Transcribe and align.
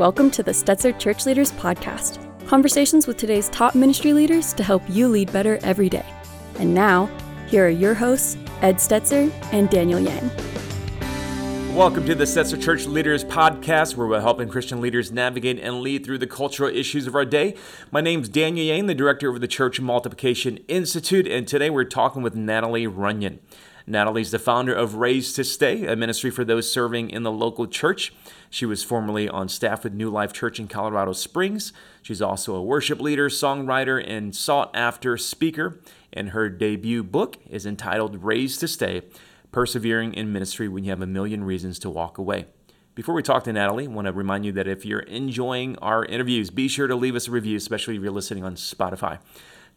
Welcome 0.00 0.30
to 0.30 0.42
the 0.42 0.52
Stetzer 0.52 0.98
Church 0.98 1.26
Leaders 1.26 1.52
Podcast 1.52 2.26
conversations 2.46 3.06
with 3.06 3.18
today's 3.18 3.50
top 3.50 3.74
ministry 3.74 4.14
leaders 4.14 4.54
to 4.54 4.62
help 4.62 4.82
you 4.88 5.08
lead 5.08 5.30
better 5.30 5.58
every 5.62 5.90
day. 5.90 6.06
And 6.58 6.72
now, 6.72 7.10
here 7.48 7.66
are 7.66 7.68
your 7.68 7.92
hosts, 7.92 8.38
Ed 8.62 8.76
Stetzer 8.76 9.30
and 9.52 9.68
Daniel 9.68 10.00
Yang. 10.00 10.30
Welcome 11.76 12.06
to 12.06 12.14
the 12.14 12.24
Stetzer 12.24 12.58
Church 12.58 12.86
Leaders 12.86 13.26
Podcast, 13.26 13.94
where 13.94 14.06
we're 14.06 14.22
helping 14.22 14.48
Christian 14.48 14.80
leaders 14.80 15.12
navigate 15.12 15.60
and 15.60 15.82
lead 15.82 16.06
through 16.06 16.16
the 16.16 16.26
cultural 16.26 16.74
issues 16.74 17.06
of 17.06 17.14
our 17.14 17.26
day. 17.26 17.54
My 17.90 18.00
name's 18.00 18.30
Daniel 18.30 18.68
Yang, 18.68 18.86
the 18.86 18.94
director 18.94 19.28
of 19.28 19.42
the 19.42 19.48
Church 19.48 19.82
Multiplication 19.82 20.60
Institute, 20.66 21.26
and 21.26 21.46
today 21.46 21.68
we're 21.68 21.84
talking 21.84 22.22
with 22.22 22.34
Natalie 22.34 22.86
Runion. 22.86 23.40
Natalie's 23.86 24.30
the 24.30 24.38
founder 24.38 24.74
of 24.74 24.96
Raised 24.96 25.36
to 25.36 25.44
Stay, 25.44 25.86
a 25.86 25.96
ministry 25.96 26.30
for 26.30 26.44
those 26.44 26.70
serving 26.70 27.10
in 27.10 27.22
the 27.22 27.32
local 27.32 27.66
church. 27.66 28.12
She 28.48 28.66
was 28.66 28.82
formerly 28.82 29.28
on 29.28 29.48
staff 29.48 29.84
with 29.84 29.94
New 29.94 30.10
Life 30.10 30.32
Church 30.32 30.58
in 30.58 30.68
Colorado 30.68 31.12
Springs. 31.12 31.72
She's 32.02 32.22
also 32.22 32.54
a 32.54 32.62
worship 32.62 33.00
leader, 33.00 33.28
songwriter, 33.28 34.02
and 34.06 34.34
sought 34.34 34.70
after 34.74 35.16
speaker. 35.16 35.80
And 36.12 36.30
her 36.30 36.48
debut 36.48 37.04
book 37.04 37.36
is 37.48 37.66
entitled 37.66 38.24
Raised 38.24 38.60
to 38.60 38.68
Stay 38.68 39.02
Persevering 39.52 40.14
in 40.14 40.32
Ministry 40.32 40.68
When 40.68 40.84
You 40.84 40.90
Have 40.90 41.02
a 41.02 41.06
Million 41.06 41.44
Reasons 41.44 41.78
to 41.80 41.90
Walk 41.90 42.18
Away. 42.18 42.46
Before 42.96 43.14
we 43.14 43.22
talk 43.22 43.44
to 43.44 43.52
Natalie, 43.52 43.86
I 43.86 43.90
want 43.90 44.06
to 44.06 44.12
remind 44.12 44.44
you 44.44 44.52
that 44.52 44.66
if 44.66 44.84
you're 44.84 45.00
enjoying 45.00 45.78
our 45.78 46.04
interviews, 46.04 46.50
be 46.50 46.68
sure 46.68 46.88
to 46.88 46.96
leave 46.96 47.14
us 47.14 47.28
a 47.28 47.30
review, 47.30 47.56
especially 47.56 47.96
if 47.96 48.02
you're 48.02 48.10
listening 48.10 48.44
on 48.44 48.56
Spotify. 48.56 49.20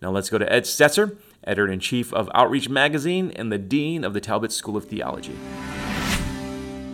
Now 0.01 0.11
let's 0.11 0.29
go 0.29 0.37
to 0.37 0.51
Ed 0.51 0.63
Stetzer, 0.63 1.17
editor 1.45 1.71
in 1.71 1.79
chief 1.79 2.13
of 2.13 2.29
Outreach 2.33 2.69
Magazine 2.69 3.31
and 3.35 3.51
the 3.51 3.57
dean 3.57 4.03
of 4.03 4.13
the 4.13 4.21
Talbot 4.21 4.51
School 4.51 4.77
of 4.77 4.85
Theology. 4.85 5.35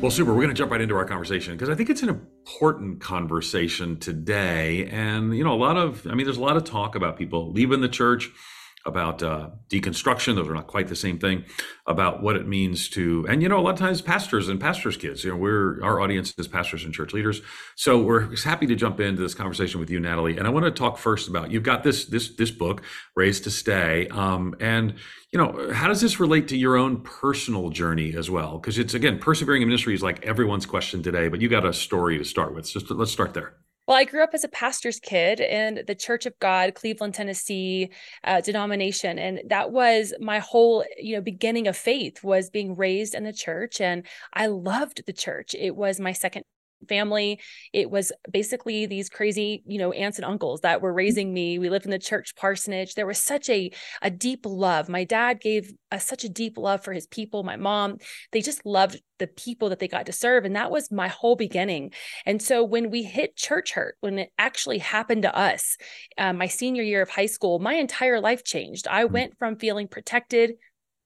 Well, 0.02 0.12
super. 0.12 0.32
We're 0.32 0.44
going 0.44 0.50
to 0.50 0.54
jump 0.54 0.72
right 0.72 0.80
into 0.80 0.96
our 0.96 1.04
conversation 1.04 1.56
because 1.56 1.68
I 1.68 1.76
think 1.76 1.90
it's 1.90 2.04
an 2.04 2.10
important 2.10 3.02
conversation 3.02 3.98
today. 3.98 4.86
And, 4.86 5.36
you 5.36 5.44
know, 5.44 5.54
a 5.54 5.60
lot 5.60 5.76
of, 5.76 6.08
I 6.08 6.14
mean, 6.14 6.26
there's 6.26 6.38
a 6.38 6.42
lot 6.42 6.56
of 6.56 6.64
talk 6.64 6.96
about 6.96 7.18
people 7.18 7.52
leaving 7.52 7.82
the 7.82 7.90
church, 7.90 8.30
about 8.86 9.22
uh, 9.22 9.50
deconstruction. 9.70 10.36
Those 10.36 10.48
are 10.48 10.54
not 10.54 10.68
quite 10.68 10.88
the 10.88 10.96
same 10.96 11.20
thing. 11.20 11.46
About 11.86 12.22
what 12.22 12.36
it 12.36 12.48
means 12.48 12.88
to, 12.90 13.26
and 13.28 13.42
you 13.42 13.50
know, 13.50 13.60
a 13.60 13.62
lot 13.62 13.74
of 13.74 13.80
times 13.80 14.02
pastors 14.02 14.48
and 14.48 14.60
pastors' 14.60 14.96
kids. 14.96 15.24
You 15.24 15.32
know, 15.32 15.38
we're 15.38 15.84
our 15.84 16.00
audience 16.00 16.34
is 16.38 16.48
pastors 16.48 16.84
and 16.86 16.94
church 16.94 17.14
leaders. 17.14 17.42
So 17.76 18.00
we're 18.00 18.36
happy 18.44 18.68
to 18.68 18.76
jump 18.76 19.00
into 19.00 19.22
this 19.22 19.34
conversation 19.34 19.80
with 19.80 19.90
you, 19.90 20.00
Natalie. 20.00 20.38
And 20.38 20.46
I 20.46 20.52
want 20.52 20.66
to 20.66 20.72
talk 20.72 20.98
first 20.98 21.28
about 21.28 21.52
you've 21.52 21.64
got 21.64 21.84
this 21.84 22.06
this 22.06 22.30
this 22.36 22.52
book, 22.52 22.84
Raised 23.16 23.46
to 23.46 23.52
Stay, 23.52 24.08
um, 24.10 24.56
and 24.60 24.96
you 25.32 25.38
know, 25.38 25.72
how 25.74 25.88
does 25.88 26.02
this 26.02 26.20
relate 26.20 26.48
to 26.50 26.58
your 26.58 26.76
own 26.76 27.02
personal 27.02 27.70
journey 27.70 28.16
as 28.16 28.30
well? 28.30 28.58
Because 28.58 28.80
it's 28.80 28.94
again, 28.94 29.20
persevering 29.20 29.62
in 29.62 29.68
ministry 29.68 29.94
is 29.94 30.02
like 30.02 30.24
everyone's 30.26 30.66
question 30.66 31.04
today, 31.04 31.28
but 31.28 31.42
you 31.42 31.50
got 31.50 31.66
a 31.66 31.74
story 31.74 32.18
to 32.18 32.26
start 32.26 32.56
with. 32.56 32.66
So 32.66 32.80
let's 32.90 33.12
start 33.12 33.34
there. 33.34 33.54
Well, 33.90 33.98
I 33.98 34.04
grew 34.04 34.22
up 34.22 34.36
as 34.36 34.44
a 34.44 34.50
pastor's 34.50 35.00
kid 35.00 35.40
in 35.40 35.84
the 35.88 35.96
Church 35.96 36.28
of 36.28 36.38
God, 36.38 36.76
Cleveland, 36.76 37.16
Tennessee 37.16 37.90
uh, 38.24 38.40
denomination, 38.40 39.18
and 39.18 39.42
that 39.48 39.72
was 39.72 40.14
my 40.20 40.38
whole, 40.38 40.86
you 41.00 41.16
know, 41.16 41.22
beginning 41.22 41.68
of 41.68 41.76
faith 41.76 42.24
was 42.24 42.52
being 42.52 42.76
raised 42.76 43.16
in 43.16 43.24
the 43.24 43.34
church, 43.34 43.82
and 43.82 44.06
I 44.32 44.46
loved 44.46 45.02
the 45.08 45.12
church. 45.12 45.56
It 45.58 45.76
was 45.76 46.00
my 46.00 46.12
second 46.12 46.44
family. 46.88 47.40
It 47.74 47.90
was 47.90 48.12
basically 48.32 48.86
these 48.86 49.10
crazy, 49.10 49.64
you 49.66 49.78
know, 49.78 49.92
aunts 49.92 50.18
and 50.18 50.26
uncles 50.26 50.62
that 50.62 50.82
were 50.82 50.94
raising 50.94 51.34
me. 51.34 51.60
We 51.60 51.70
lived 51.70 51.86
in 51.86 51.92
the 51.92 52.00
church 52.00 52.36
parsonage. 52.36 52.96
There 52.96 53.08
was 53.08 53.18
such 53.18 53.50
a 53.50 53.72
a 54.02 54.10
deep 54.10 54.46
love. 54.46 54.90
My 54.90 55.04
dad 55.04 55.42
gave 55.42 55.74
us 55.92 56.06
such 56.06 56.24
a 56.24 56.30
deep 56.30 56.58
love 56.58 56.84
for 56.84 56.94
his 56.94 57.08
people. 57.08 57.44
My 57.44 57.56
mom, 57.56 57.98
they 58.32 58.42
just 58.42 58.66
loved 58.66 59.02
the 59.18 59.28
people 59.28 59.70
that 59.70 59.80
they 59.80 59.88
got 59.88 60.06
to 60.06 60.14
serve 60.14 60.46
and 60.46 60.56
that 60.56 60.72
was 60.72 60.92
my 60.92 61.10
whole 61.10 61.36
beginning. 61.36 61.92
And 62.26 62.42
so 62.42 62.64
when 62.64 62.90
we 62.90 63.04
hit 63.04 63.36
church 63.36 63.74
hurt, 63.74 63.96
when 64.00 64.18
it 64.18 64.32
actually 64.38 64.78
happened 64.78 65.24
to 65.24 65.38
us, 65.38 65.78
uh, 66.18 66.34
my 66.34 66.48
senior 66.48 66.84
year 66.84 67.02
of 67.02 67.10
high 67.10 67.26
school, 67.26 67.60
my 67.60 67.74
entire 67.74 68.20
life 68.22 68.44
changed. 68.44 68.88
I 68.90 69.04
mm. 69.04 69.12
went 69.12 69.38
from 69.38 69.58
feeling 69.58 69.88
protected 69.88 70.54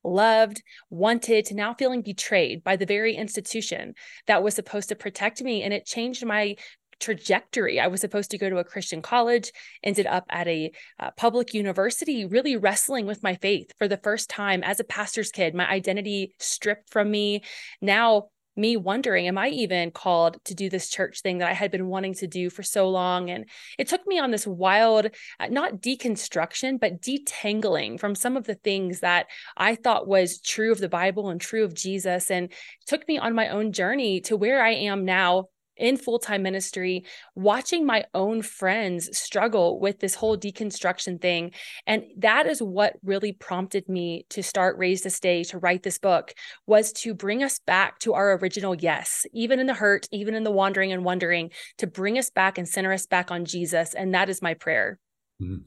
loved, 0.03 0.61
wanted 0.89 1.45
to 1.45 1.55
now 1.55 1.73
feeling 1.73 2.01
betrayed 2.01 2.63
by 2.63 2.75
the 2.75 2.85
very 2.85 3.15
institution 3.15 3.93
that 4.27 4.43
was 4.43 4.55
supposed 4.55 4.89
to 4.89 4.95
protect 4.95 5.41
me. 5.41 5.63
And 5.63 5.73
it 5.73 5.85
changed 5.85 6.25
my 6.25 6.55
trajectory. 6.99 7.79
I 7.79 7.87
was 7.87 8.01
supposed 8.01 8.31
to 8.31 8.37
go 8.37 8.49
to 8.49 8.57
a 8.57 8.63
Christian 8.63 9.01
college, 9.01 9.51
ended 9.83 10.07
up 10.07 10.25
at 10.29 10.47
a 10.47 10.71
uh, 10.99 11.11
public 11.17 11.53
university, 11.53 12.25
really 12.25 12.55
wrestling 12.55 13.05
with 13.05 13.21
my 13.23 13.35
faith 13.35 13.71
for 13.77 13.87
the 13.87 13.97
first 13.97 14.29
time 14.29 14.63
as 14.63 14.79
a 14.79 14.85
pastor's 14.85 15.29
kid, 15.29 15.53
my 15.53 15.67
identity 15.67 16.33
stripped 16.39 16.91
from 16.91 17.11
me. 17.11 17.43
Now, 17.81 18.29
me 18.55 18.77
wondering, 18.77 19.27
am 19.27 19.37
I 19.37 19.49
even 19.49 19.91
called 19.91 20.37
to 20.45 20.53
do 20.53 20.69
this 20.69 20.89
church 20.89 21.21
thing 21.21 21.39
that 21.39 21.49
I 21.49 21.53
had 21.53 21.71
been 21.71 21.87
wanting 21.87 22.13
to 22.15 22.27
do 22.27 22.49
for 22.49 22.63
so 22.63 22.89
long? 22.89 23.29
And 23.29 23.45
it 23.77 23.87
took 23.87 24.05
me 24.05 24.19
on 24.19 24.31
this 24.31 24.47
wild, 24.47 25.07
uh, 25.39 25.47
not 25.47 25.81
deconstruction, 25.81 26.79
but 26.79 27.01
detangling 27.01 27.99
from 27.99 28.15
some 28.15 28.37
of 28.37 28.45
the 28.45 28.55
things 28.55 28.99
that 28.99 29.27
I 29.57 29.75
thought 29.75 30.07
was 30.07 30.41
true 30.41 30.71
of 30.71 30.79
the 30.79 30.89
Bible 30.89 31.29
and 31.29 31.39
true 31.39 31.63
of 31.63 31.73
Jesus. 31.73 32.29
And 32.29 32.51
took 32.85 33.07
me 33.07 33.17
on 33.17 33.35
my 33.35 33.49
own 33.49 33.71
journey 33.71 34.21
to 34.21 34.37
where 34.37 34.63
I 34.63 34.71
am 34.71 35.05
now 35.05 35.47
in 35.83 35.97
full 35.97 36.17
time 36.17 36.41
ministry, 36.41 37.03
watching 37.35 37.85
my 37.85 38.05
own 38.13 38.41
friends 38.41 39.15
struggle 39.15 39.81
with 39.81 39.99
this 39.99 40.15
whole 40.15 40.37
deconstruction 40.37 41.21
thing. 41.21 41.51
And 41.85 42.05
that 42.17 42.47
is 42.47 42.63
what 42.63 42.95
really 43.03 43.33
prompted 43.33 43.89
me 43.89 44.25
to 44.29 44.41
start 44.41 44.77
Raised 44.77 45.03
to 45.03 45.09
Stay, 45.09 45.43
to 45.43 45.59
write 45.59 45.83
this 45.83 45.97
book, 45.97 46.33
was 46.65 46.93
to 46.93 47.13
bring 47.13 47.43
us 47.43 47.59
back 47.59 47.99
to 47.99 48.13
our 48.13 48.37
original 48.37 48.73
yes, 48.73 49.25
even 49.33 49.59
in 49.59 49.67
the 49.67 49.73
hurt, 49.73 50.07
even 50.11 50.35
in 50.35 50.43
the 50.43 50.51
wandering 50.51 50.93
and 50.93 51.03
wondering, 51.03 51.51
to 51.79 51.85
bring 51.85 52.17
us 52.17 52.29
back 52.29 52.57
and 52.57 52.67
center 52.67 52.93
us 52.93 53.05
back 53.05 53.29
on 53.29 53.43
Jesus. 53.43 53.93
And 53.93 54.15
that 54.15 54.29
is 54.29 54.41
my 54.41 54.53
prayer. 54.53 54.99
Mm-hmm. 55.41 55.63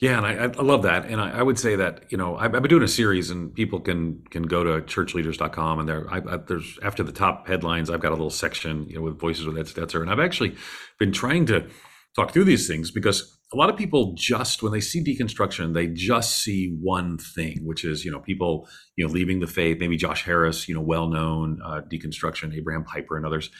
Yeah, 0.00 0.18
and 0.18 0.26
I, 0.26 0.44
I 0.44 0.62
love 0.62 0.82
that. 0.82 1.06
And 1.06 1.20
I, 1.20 1.38
I, 1.38 1.42
would 1.42 1.58
say 1.58 1.74
that 1.74 2.04
you 2.08 2.16
know 2.16 2.36
I've, 2.36 2.54
I've, 2.54 2.62
been 2.62 2.70
doing 2.70 2.84
a 2.84 2.88
series, 2.88 3.30
and 3.30 3.52
people 3.52 3.80
can 3.80 4.22
can 4.30 4.44
go 4.44 4.62
to 4.62 4.80
churchleaders.com, 4.82 5.80
and 5.80 5.88
there 5.88 6.08
I, 6.08 6.18
I, 6.18 6.36
there's 6.36 6.78
after 6.82 7.02
the 7.02 7.10
top 7.10 7.48
headlines, 7.48 7.90
I've 7.90 8.00
got 8.00 8.10
a 8.10 8.14
little 8.14 8.30
section 8.30 8.86
you 8.88 8.96
know 8.96 9.02
with 9.02 9.18
voices 9.18 9.44
with 9.44 9.58
Ed 9.58 9.66
Stetzer, 9.66 10.00
and 10.00 10.10
I've 10.10 10.20
actually 10.20 10.54
been 11.00 11.10
trying 11.10 11.46
to 11.46 11.68
talk 12.14 12.30
through 12.30 12.44
these 12.44 12.68
things 12.68 12.92
because 12.92 13.38
a 13.52 13.56
lot 13.56 13.70
of 13.70 13.76
people 13.76 14.14
just 14.16 14.62
when 14.62 14.72
they 14.72 14.80
see 14.80 15.02
deconstruction, 15.02 15.74
they 15.74 15.88
just 15.88 16.42
see 16.42 16.76
one 16.80 17.18
thing, 17.18 17.60
which 17.64 17.84
is 17.84 18.04
you 18.04 18.12
know 18.12 18.20
people 18.20 18.68
you 18.94 19.04
know 19.04 19.12
leaving 19.12 19.40
the 19.40 19.48
faith. 19.48 19.78
Maybe 19.80 19.96
Josh 19.96 20.24
Harris, 20.24 20.68
you 20.68 20.76
know, 20.76 20.80
well 20.80 21.08
known 21.08 21.58
uh, 21.64 21.80
deconstruction, 21.90 22.54
Abraham 22.54 22.84
Piper, 22.84 23.16
and 23.16 23.26
others 23.26 23.50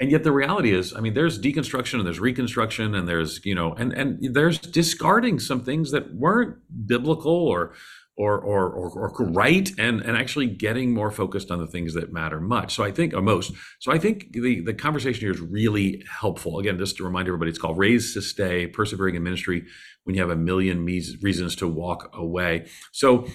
and 0.00 0.10
yet 0.10 0.24
the 0.24 0.32
reality 0.32 0.72
is 0.72 0.94
i 0.94 1.00
mean 1.00 1.14
there's 1.14 1.38
deconstruction 1.38 1.94
and 1.94 2.06
there's 2.06 2.20
reconstruction 2.20 2.94
and 2.94 3.08
there's 3.08 3.44
you 3.44 3.54
know 3.54 3.72
and 3.74 3.92
and 3.92 4.34
there's 4.34 4.58
discarding 4.58 5.38
some 5.38 5.62
things 5.62 5.90
that 5.90 6.14
weren't 6.14 6.56
biblical 6.86 7.32
or 7.32 7.74
or 8.16 8.38
or 8.38 8.70
or, 8.70 9.10
or 9.10 9.26
right 9.30 9.70
and 9.78 10.00
and 10.00 10.16
actually 10.16 10.46
getting 10.46 10.94
more 10.94 11.10
focused 11.10 11.50
on 11.50 11.58
the 11.58 11.66
things 11.66 11.94
that 11.94 12.12
matter 12.12 12.40
much. 12.40 12.74
So 12.74 12.82
i 12.82 12.90
think 12.90 13.12
or 13.14 13.22
most. 13.22 13.52
So 13.80 13.92
i 13.92 13.98
think 13.98 14.32
the 14.32 14.62
the 14.62 14.74
conversation 14.74 15.20
here 15.20 15.32
is 15.32 15.40
really 15.40 16.02
helpful. 16.10 16.58
Again 16.58 16.78
just 16.78 16.96
to 16.96 17.04
remind 17.04 17.28
everybody 17.28 17.50
it's 17.50 17.58
called 17.58 17.78
raised 17.78 18.14
to 18.14 18.22
stay 18.22 18.66
persevering 18.66 19.14
in 19.14 19.22
ministry 19.22 19.64
when 20.04 20.14
you 20.14 20.22
have 20.22 20.30
a 20.30 20.36
million 20.36 20.84
reasons 20.84 21.56
to 21.56 21.68
walk 21.68 22.10
away. 22.14 22.66
So 22.92 23.26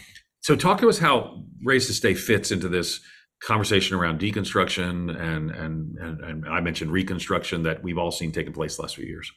so 0.42 0.56
talk 0.56 0.80
to 0.82 0.90
us 0.90 0.98
how 0.98 1.44
raised 1.64 1.88
to 1.88 1.94
stay 1.94 2.16
fits 2.16 2.52
into 2.52 2.68
this 2.68 3.02
conversation 3.44 3.98
around 3.98 4.20
deconstruction 4.20 5.10
and, 5.20 5.52
and 5.52 5.98
and 5.98 6.22
and 6.22 6.46
I 6.48 6.62
mentioned 6.62 6.92
reconstruction 6.92 7.64
that 7.64 7.84
we've 7.84 7.98
all 7.98 8.12
seen 8.12 8.32
taking 8.32 8.54
place 8.54 8.76
the 8.76 8.84
last 8.84 8.96
few 8.96 9.06
years. 9.06 9.32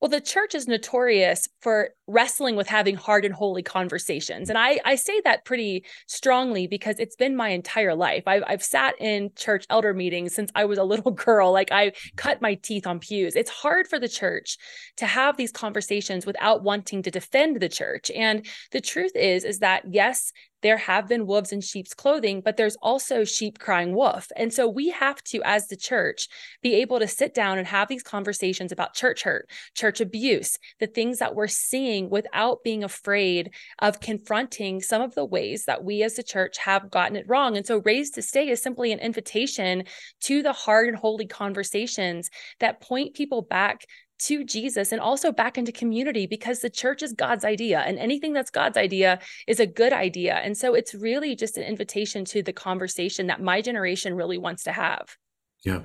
Well, 0.00 0.08
the 0.08 0.20
church 0.20 0.54
is 0.54 0.68
notorious 0.68 1.48
for 1.60 1.90
wrestling 2.06 2.54
with 2.54 2.68
having 2.68 2.94
hard 2.94 3.24
and 3.24 3.34
holy 3.34 3.64
conversations. 3.64 4.48
And 4.48 4.56
I, 4.56 4.78
I 4.84 4.94
say 4.94 5.20
that 5.24 5.44
pretty 5.44 5.84
strongly 6.06 6.68
because 6.68 7.00
it's 7.00 7.16
been 7.16 7.34
my 7.34 7.48
entire 7.48 7.96
life. 7.96 8.22
I've, 8.28 8.44
I've 8.46 8.62
sat 8.62 8.94
in 9.00 9.30
church 9.34 9.66
elder 9.70 9.92
meetings 9.92 10.36
since 10.36 10.52
I 10.54 10.66
was 10.66 10.78
a 10.78 10.84
little 10.84 11.10
girl. 11.26 11.50
Like 11.50 11.72
I 11.72 11.92
cut 12.14 12.40
my 12.40 12.54
teeth 12.54 12.86
on 12.86 13.00
pews. 13.00 13.34
It's 13.34 13.50
hard 13.50 13.88
for 13.88 13.98
the 13.98 14.08
church 14.08 14.56
to 14.98 15.06
have 15.06 15.36
these 15.36 15.50
conversations 15.50 16.26
without 16.26 16.62
wanting 16.62 17.02
to 17.02 17.10
defend 17.10 17.60
the 17.60 17.68
church. 17.68 18.08
And 18.12 18.46
the 18.70 18.80
truth 18.80 19.16
is, 19.16 19.42
is 19.42 19.58
that 19.58 19.82
yes, 19.90 20.32
there 20.62 20.76
have 20.76 21.08
been 21.08 21.26
wolves 21.26 21.52
in 21.52 21.60
sheep's 21.60 21.94
clothing, 21.94 22.40
but 22.40 22.56
there's 22.56 22.76
also 22.82 23.24
sheep 23.24 23.58
crying 23.58 23.94
wolf. 23.94 24.28
And 24.36 24.52
so 24.52 24.68
we 24.68 24.90
have 24.90 25.22
to, 25.24 25.40
as 25.44 25.68
the 25.68 25.76
church, 25.76 26.28
be 26.62 26.74
able 26.74 26.98
to 26.98 27.08
sit 27.08 27.34
down 27.34 27.58
and 27.58 27.66
have 27.66 27.88
these 27.88 28.02
conversations 28.02 28.72
about 28.72 28.94
church 28.94 29.22
hurt, 29.22 29.48
church 29.74 30.00
abuse, 30.00 30.58
the 30.80 30.86
things 30.86 31.18
that 31.18 31.34
we're 31.34 31.46
seeing 31.46 32.10
without 32.10 32.62
being 32.64 32.84
afraid 32.84 33.50
of 33.80 34.00
confronting 34.00 34.80
some 34.80 35.02
of 35.02 35.14
the 35.14 35.24
ways 35.24 35.64
that 35.66 35.84
we 35.84 36.02
as 36.02 36.14
the 36.14 36.22
church 36.22 36.58
have 36.58 36.90
gotten 36.90 37.16
it 37.16 37.28
wrong. 37.28 37.56
And 37.56 37.66
so 37.66 37.82
Raised 37.84 38.14
to 38.14 38.22
Stay 38.22 38.48
is 38.48 38.62
simply 38.62 38.92
an 38.92 38.98
invitation 38.98 39.84
to 40.22 40.42
the 40.42 40.52
hard 40.52 40.88
and 40.88 40.96
holy 40.96 41.26
conversations 41.26 42.30
that 42.60 42.80
point 42.80 43.14
people 43.14 43.42
back 43.42 43.84
to 44.18 44.44
Jesus 44.44 44.92
and 44.92 45.00
also 45.00 45.32
back 45.32 45.56
into 45.56 45.72
community 45.72 46.26
because 46.26 46.60
the 46.60 46.70
church 46.70 47.02
is 47.02 47.12
God's 47.12 47.44
idea 47.44 47.80
and 47.80 47.98
anything 47.98 48.32
that's 48.32 48.50
God's 48.50 48.76
idea 48.76 49.20
is 49.46 49.60
a 49.60 49.66
good 49.66 49.92
idea. 49.92 50.34
And 50.36 50.56
so 50.56 50.74
it's 50.74 50.94
really 50.94 51.36
just 51.36 51.56
an 51.56 51.64
invitation 51.64 52.24
to 52.26 52.42
the 52.42 52.52
conversation 52.52 53.28
that 53.28 53.42
my 53.42 53.60
generation 53.60 54.14
really 54.14 54.38
wants 54.38 54.64
to 54.64 54.72
have. 54.72 55.16
Yeah, 55.64 55.80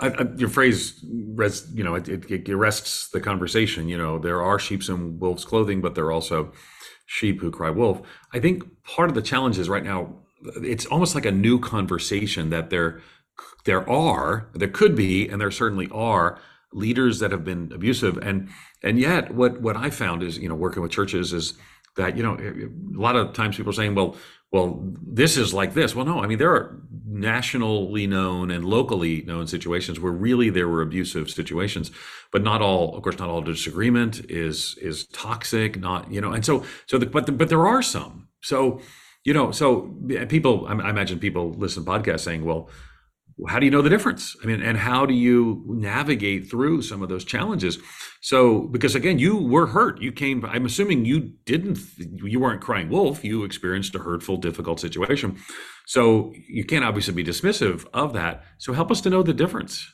I, 0.00 0.08
I, 0.08 0.26
your 0.36 0.50
phrase, 0.50 1.02
res, 1.10 1.66
you 1.72 1.82
know, 1.82 1.94
it, 1.94 2.08
it, 2.08 2.30
it, 2.30 2.48
arrests 2.50 3.08
the 3.08 3.20
conversation. 3.20 3.88
You 3.88 3.96
know, 3.96 4.18
there 4.18 4.42
are 4.42 4.58
sheep's 4.58 4.90
in 4.90 5.18
wolves' 5.18 5.46
clothing, 5.46 5.80
but 5.80 5.94
there 5.94 6.04
are 6.04 6.12
also 6.12 6.52
sheep 7.06 7.40
who 7.40 7.50
cry 7.50 7.70
wolf. 7.70 8.02
I 8.34 8.40
think 8.40 8.64
part 8.84 9.08
of 9.08 9.14
the 9.14 9.22
challenge 9.22 9.58
is 9.58 9.68
right 9.68 9.82
now, 9.82 10.14
it's 10.56 10.84
almost 10.86 11.14
like 11.14 11.24
a 11.24 11.32
new 11.32 11.58
conversation 11.58 12.50
that 12.50 12.68
there, 12.68 13.00
there 13.64 13.88
are, 13.88 14.50
there 14.52 14.68
could 14.68 14.94
be, 14.94 15.26
and 15.26 15.40
there 15.40 15.50
certainly 15.50 15.88
are 15.90 16.38
leaders 16.74 17.20
that 17.20 17.30
have 17.30 17.44
been 17.44 17.70
abusive, 17.74 18.18
and 18.18 18.48
and 18.82 18.98
yet 18.98 19.34
what 19.34 19.60
what 19.60 19.76
I 19.76 19.90
found 19.90 20.22
is, 20.22 20.38
you 20.38 20.48
know, 20.48 20.54
working 20.54 20.82
with 20.82 20.92
churches 20.92 21.32
is 21.32 21.54
that 21.96 22.16
you 22.16 22.22
know 22.22 22.34
a 22.36 23.00
lot 23.00 23.16
of 23.16 23.32
times 23.32 23.56
people 23.56 23.70
are 23.70 23.74
saying, 23.74 23.94
well, 23.94 24.16
well, 24.50 24.80
this 25.02 25.36
is 25.36 25.52
like 25.54 25.74
this. 25.74 25.94
Well, 25.94 26.04
no, 26.04 26.20
I 26.22 26.26
mean, 26.26 26.38
there 26.38 26.52
are 26.52 26.80
nationally 27.06 28.06
known 28.06 28.50
and 28.50 28.64
locally 28.64 29.22
known 29.22 29.46
situations 29.46 29.98
where 29.98 30.12
really 30.12 30.50
there 30.50 30.68
were 30.68 30.82
abusive 30.82 31.30
situations, 31.30 31.90
but 32.30 32.42
not 32.42 32.62
all, 32.62 32.96
of 32.96 33.02
course, 33.02 33.18
not 33.18 33.28
all 33.28 33.40
disagreement 33.40 34.30
is 34.30 34.76
is 34.80 35.06
toxic. 35.08 35.78
Not 35.78 36.12
you 36.12 36.20
know, 36.20 36.32
and 36.32 36.44
so 36.44 36.64
so, 36.86 36.98
the, 36.98 37.06
but 37.06 37.26
the, 37.26 37.32
but 37.32 37.48
there 37.48 37.66
are 37.66 37.82
some. 37.82 38.28
So 38.42 38.80
you 39.24 39.32
know, 39.32 39.50
so 39.50 39.92
people, 40.28 40.66
I 40.68 40.90
imagine 40.90 41.18
people 41.18 41.50
listen 41.52 41.84
to 41.84 41.90
podcasts 41.90 42.20
saying, 42.20 42.44
well, 42.44 42.68
how 43.48 43.58
do 43.58 43.66
you 43.66 43.70
know 43.70 43.82
the 43.82 43.90
difference? 43.90 44.36
I 44.42 44.46
mean, 44.46 44.62
and 44.62 44.78
how 44.78 45.06
do 45.06 45.14
you 45.14 45.64
navigate 45.66 46.48
through 46.48 46.82
some 46.82 47.02
of 47.02 47.08
those 47.08 47.24
challenges? 47.24 47.78
So, 48.20 48.62
because 48.68 48.94
again, 48.94 49.18
you 49.18 49.36
were 49.36 49.66
hurt. 49.66 50.00
You 50.00 50.12
came, 50.12 50.44
I'm 50.44 50.66
assuming 50.66 51.04
you 51.04 51.32
didn't, 51.44 51.78
you 51.98 52.40
weren't 52.40 52.60
crying 52.60 52.88
wolf. 52.88 53.24
You 53.24 53.44
experienced 53.44 53.94
a 53.94 53.98
hurtful, 53.98 54.36
difficult 54.36 54.80
situation. 54.80 55.38
So, 55.86 56.32
you 56.48 56.64
can't 56.64 56.84
obviously 56.84 57.14
be 57.14 57.24
dismissive 57.24 57.86
of 57.92 58.12
that. 58.12 58.44
So, 58.58 58.72
help 58.72 58.90
us 58.90 59.00
to 59.02 59.10
know 59.10 59.22
the 59.22 59.34
difference 59.34 59.90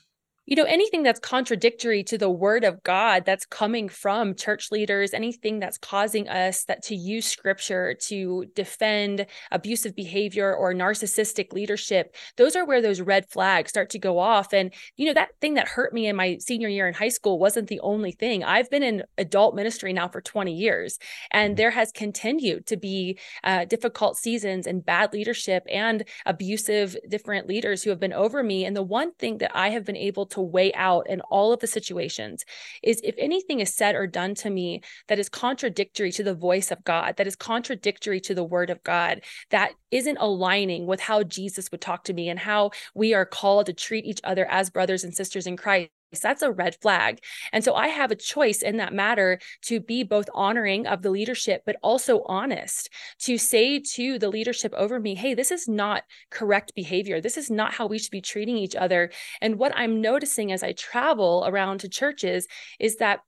you 0.50 0.56
know 0.56 0.64
anything 0.64 1.02
that's 1.02 1.20
contradictory 1.20 2.02
to 2.04 2.18
the 2.18 2.30
word 2.30 2.64
of 2.64 2.82
god 2.82 3.24
that's 3.24 3.46
coming 3.46 3.88
from 3.88 4.34
church 4.34 4.70
leaders 4.70 5.14
anything 5.14 5.58
that's 5.58 5.78
causing 5.78 6.28
us 6.28 6.64
that 6.64 6.82
to 6.82 6.94
use 6.94 7.24
scripture 7.24 7.94
to 7.94 8.44
defend 8.54 9.24
abusive 9.50 9.96
behavior 9.96 10.54
or 10.54 10.74
narcissistic 10.74 11.52
leadership 11.54 12.14
those 12.36 12.56
are 12.56 12.66
where 12.66 12.82
those 12.82 13.00
red 13.00 13.28
flags 13.28 13.70
start 13.70 13.90
to 13.90 13.98
go 13.98 14.18
off. 14.18 14.52
And 14.52 14.72
you 14.96 15.06
know 15.06 15.14
that 15.14 15.30
thing 15.40 15.54
that 15.54 15.68
hurt 15.68 15.92
me 15.92 16.06
in 16.06 16.16
my 16.16 16.38
senior 16.38 16.68
year 16.68 16.88
in 16.88 16.94
high 16.94 17.08
school 17.08 17.38
wasn't 17.38 17.68
the 17.68 17.80
only 17.80 18.12
thing. 18.12 18.44
I've 18.44 18.70
been 18.70 18.82
in 18.82 19.04
adult 19.18 19.54
ministry 19.54 19.92
now 19.92 20.08
for 20.08 20.20
20 20.20 20.52
years 20.52 20.98
and 21.30 21.50
mm-hmm. 21.50 21.56
there 21.56 21.70
has 21.70 21.92
continued 21.92 22.66
to 22.66 22.76
be 22.76 23.18
uh, 23.44 23.64
difficult 23.64 24.16
seasons 24.16 24.66
and 24.66 24.84
bad 24.84 25.12
leadership 25.12 25.64
and 25.70 26.04
abusive 26.26 26.96
different 27.08 27.46
leaders 27.46 27.82
who 27.82 27.90
have 27.90 28.00
been 28.00 28.12
over 28.12 28.42
me. 28.42 28.64
And 28.64 28.76
the 28.76 28.82
one 28.82 29.12
thing 29.14 29.38
that 29.38 29.52
i 29.54 29.70
have 29.70 29.84
been 29.84 29.96
able 29.96 30.26
to 30.26 30.39
weigh 30.40 30.72
out 30.74 31.08
in 31.08 31.20
all 31.22 31.52
of 31.52 31.60
the 31.60 31.66
situations 31.66 32.44
is 32.82 33.00
if 33.04 33.14
anything 33.18 33.60
is 33.60 33.74
said 33.74 33.94
or 33.94 34.06
done 34.06 34.34
to 34.36 34.50
me 34.50 34.82
that 35.08 35.18
is 35.18 35.28
contradictory 35.28 36.12
to 36.12 36.22
the 36.22 36.34
voice 36.34 36.70
of 36.70 36.82
God, 36.84 37.16
that 37.16 37.26
is 37.26 37.36
contradictory 37.36 38.20
to 38.20 38.34
the 38.34 38.44
word 38.44 38.70
of 38.70 38.82
God, 38.82 39.22
that 39.50 39.72
isn't 39.90 40.18
aligning 40.18 40.86
with 40.86 41.00
how 41.00 41.22
Jesus 41.22 41.70
would 41.70 41.80
talk 41.80 42.04
to 42.04 42.12
me 42.12 42.28
and 42.28 42.38
how 42.38 42.70
we 42.94 43.14
are 43.14 43.26
called 43.26 43.66
to 43.66 43.72
treat 43.72 44.04
each 44.04 44.20
other 44.24 44.46
as 44.50 44.70
brothers 44.70 45.04
and 45.04 45.14
sisters 45.14 45.46
in 45.46 45.56
Christ 45.56 45.90
that's 46.18 46.42
a 46.42 46.50
red 46.50 46.76
flag. 46.82 47.20
And 47.52 47.62
so 47.62 47.74
I 47.74 47.88
have 47.88 48.10
a 48.10 48.16
choice 48.16 48.62
in 48.62 48.78
that 48.78 48.92
matter 48.92 49.38
to 49.66 49.78
be 49.78 50.02
both 50.02 50.28
honoring 50.34 50.86
of 50.86 51.02
the 51.02 51.10
leadership, 51.10 51.62
but 51.64 51.76
also 51.82 52.22
honest 52.26 52.90
to 53.20 53.38
say 53.38 53.78
to 53.94 54.18
the 54.18 54.28
leadership 54.28 54.74
over 54.76 54.98
me, 54.98 55.14
hey, 55.14 55.34
this 55.34 55.52
is 55.52 55.68
not 55.68 56.02
correct 56.30 56.74
behavior. 56.74 57.20
This 57.20 57.36
is 57.36 57.50
not 57.50 57.74
how 57.74 57.86
we 57.86 57.98
should 57.98 58.10
be 58.10 58.20
treating 58.20 58.56
each 58.56 58.74
other. 58.74 59.10
And 59.40 59.56
what 59.56 59.72
I'm 59.76 60.00
noticing 60.00 60.50
as 60.50 60.62
I 60.62 60.72
travel 60.72 61.44
around 61.46 61.78
to 61.80 61.88
churches 61.88 62.48
is 62.80 62.96
that 62.96 63.20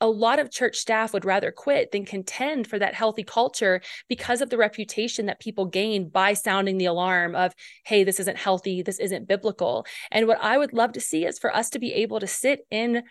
a 0.00 0.06
lot 0.06 0.38
of 0.38 0.50
church 0.50 0.76
staff 0.76 1.12
would 1.12 1.24
rather 1.24 1.50
quit 1.50 1.90
than 1.90 2.04
contend 2.04 2.66
for 2.66 2.78
that 2.78 2.94
healthy 2.94 3.24
culture 3.24 3.80
because 4.08 4.40
of 4.40 4.50
the 4.50 4.58
reputation 4.58 5.26
that 5.26 5.40
people 5.40 5.64
gain 5.66 6.08
by 6.08 6.34
sounding 6.34 6.76
the 6.76 6.84
alarm 6.84 7.34
of, 7.34 7.54
hey, 7.84 8.04
this 8.04 8.20
isn't 8.20 8.36
healthy, 8.36 8.82
this 8.82 8.98
isn't 8.98 9.28
biblical. 9.28 9.86
And 10.10 10.26
what 10.26 10.42
I 10.42 10.58
would 10.58 10.72
love 10.72 10.92
to 10.92 11.00
see 11.00 11.24
is 11.24 11.38
for 11.38 11.54
us 11.54 11.70
to 11.70 11.78
be 11.78 11.94
able 11.94 12.20
to 12.20 12.26
sit 12.26 12.66
in 12.70 13.04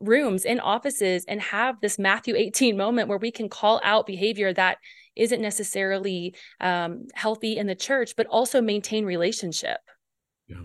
rooms, 0.00 0.44
in 0.44 0.60
offices, 0.60 1.24
and 1.26 1.40
have 1.40 1.80
this 1.80 1.98
Matthew 1.98 2.36
18 2.36 2.76
moment 2.76 3.08
where 3.08 3.18
we 3.18 3.30
can 3.30 3.48
call 3.48 3.80
out 3.82 4.06
behavior 4.06 4.52
that 4.52 4.78
isn't 5.16 5.42
necessarily 5.42 6.34
um, 6.60 7.08
healthy 7.14 7.58
in 7.58 7.66
the 7.66 7.74
church, 7.74 8.14
but 8.16 8.26
also 8.26 8.62
maintain 8.62 9.04
relationship. 9.04 9.80
Yeah. 10.48 10.62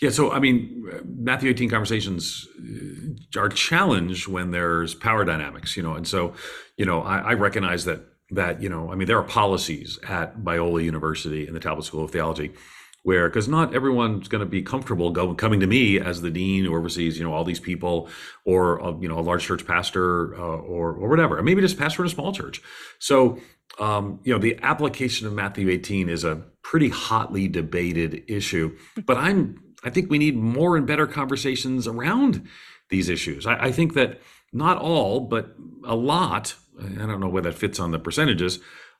Yeah, 0.00 0.10
so 0.10 0.30
I 0.30 0.40
mean, 0.40 0.84
Matthew 1.04 1.50
18 1.50 1.70
conversations 1.70 2.46
uh, 2.58 3.40
are 3.40 3.48
challenged 3.48 4.28
when 4.28 4.50
there's 4.50 4.94
power 4.94 5.24
dynamics, 5.24 5.76
you 5.76 5.82
know, 5.82 5.94
and 5.94 6.06
so, 6.06 6.34
you 6.76 6.84
know, 6.84 7.02
I, 7.02 7.18
I 7.18 7.34
recognize 7.34 7.84
that 7.86 8.02
that 8.30 8.60
you 8.60 8.68
know, 8.68 8.90
I 8.90 8.96
mean, 8.96 9.06
there 9.06 9.18
are 9.18 9.24
policies 9.24 9.98
at 10.08 10.38
Biola 10.40 10.82
University 10.82 11.46
and 11.46 11.54
the 11.54 11.60
Talbot 11.60 11.84
School 11.84 12.04
of 12.04 12.10
Theology 12.10 12.52
where 13.06 13.28
because 13.28 13.46
not 13.46 13.72
everyone's 13.72 14.26
going 14.26 14.40
to 14.40 14.50
be 14.50 14.60
comfortable 14.60 15.10
go, 15.12 15.32
coming 15.32 15.60
to 15.60 15.66
me 15.68 16.00
as 16.00 16.22
the 16.22 16.30
dean 16.30 16.64
who 16.64 16.74
oversees 16.74 17.16
you 17.16 17.22
know 17.22 17.32
all 17.32 17.44
these 17.44 17.60
people 17.60 18.08
or 18.44 18.78
a, 18.78 18.98
you 18.98 19.08
know 19.08 19.16
a 19.16 19.20
large 19.20 19.44
church 19.44 19.64
pastor 19.64 20.34
uh, 20.34 20.56
or 20.56 20.92
or 20.92 21.08
whatever 21.08 21.40
maybe 21.40 21.60
just 21.60 21.78
pastor 21.78 22.02
in 22.02 22.08
a 22.08 22.10
small 22.10 22.32
church. 22.32 22.60
So 22.98 23.38
um, 23.78 24.18
you 24.24 24.32
know 24.32 24.40
the 24.40 24.58
application 24.60 25.26
of 25.28 25.32
matthew 25.32 25.68
18 25.70 26.08
is 26.08 26.24
a 26.24 26.42
pretty 26.62 26.88
hotly 26.88 27.46
debated 27.46 28.24
issue 28.26 28.76
but 29.04 29.16
i'm 29.16 29.62
I 29.86 29.90
think 29.90 30.10
we 30.10 30.18
need 30.18 30.36
more 30.36 30.76
and 30.76 30.86
better 30.86 31.06
conversations 31.06 31.86
around 31.86 32.46
these 32.90 33.08
issues. 33.08 33.46
I, 33.46 33.66
I 33.66 33.72
think 33.72 33.94
that 33.94 34.20
not 34.52 34.78
all, 34.78 35.20
but 35.20 35.54
a 35.84 35.94
lot, 35.94 36.54
I 36.78 37.06
don't 37.06 37.20
know 37.20 37.28
where 37.28 37.42
that 37.42 37.54
fits 37.54 37.78
on 37.78 37.92
the 37.92 37.98
percentages, 37.98 38.58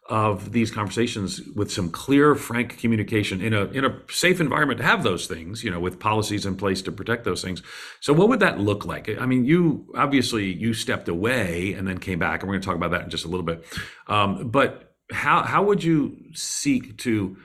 of 0.09 0.53
these 0.53 0.71
conversations 0.71 1.41
with 1.57 1.73
some 1.73 1.91
clear, 1.91 2.37
frank 2.37 2.79
communication 2.79 3.41
in 3.41 3.53
a 3.53 3.65
in 3.67 3.85
a 3.85 4.01
safe 4.09 4.41
environment 4.41 4.79
to 4.79 4.85
have 4.85 5.03
those 5.03 5.27
things, 5.27 5.65
you 5.65 5.71
know, 5.71 5.81
with 5.81 5.99
policies 5.99 6.47
in 6.47 6.57
place 6.57 6.81
to 6.83 6.93
protect 6.93 7.25
those 7.25 7.43
things. 7.43 7.61
So, 8.01 8.13
what 8.13 8.29
would 8.29 8.39
that 8.39 8.61
look 8.61 8.85
like? 8.85 9.11
I 9.21 9.27
mean, 9.27 9.45
you 9.45 9.93
obviously 9.97 10.53
you 10.53 10.75
stepped 10.75 11.09
away 11.09 11.73
and 11.73 11.89
then 11.89 11.99
came 11.99 12.21
back, 12.21 12.41
and 12.41 12.49
we're 12.49 12.55
going 12.55 12.63
to 12.63 12.67
talk 12.67 12.77
about 12.77 12.93
that 12.93 13.03
in 13.03 13.11
just 13.11 13.25
a 13.25 13.29
little 13.29 13.45
bit. 13.45 13.65
Um, 14.07 14.49
but 14.49 14.95
how 15.11 15.43
how 15.43 15.65
would 15.65 15.83
you 15.83 16.17
seek 16.35 16.99
to 16.99 17.37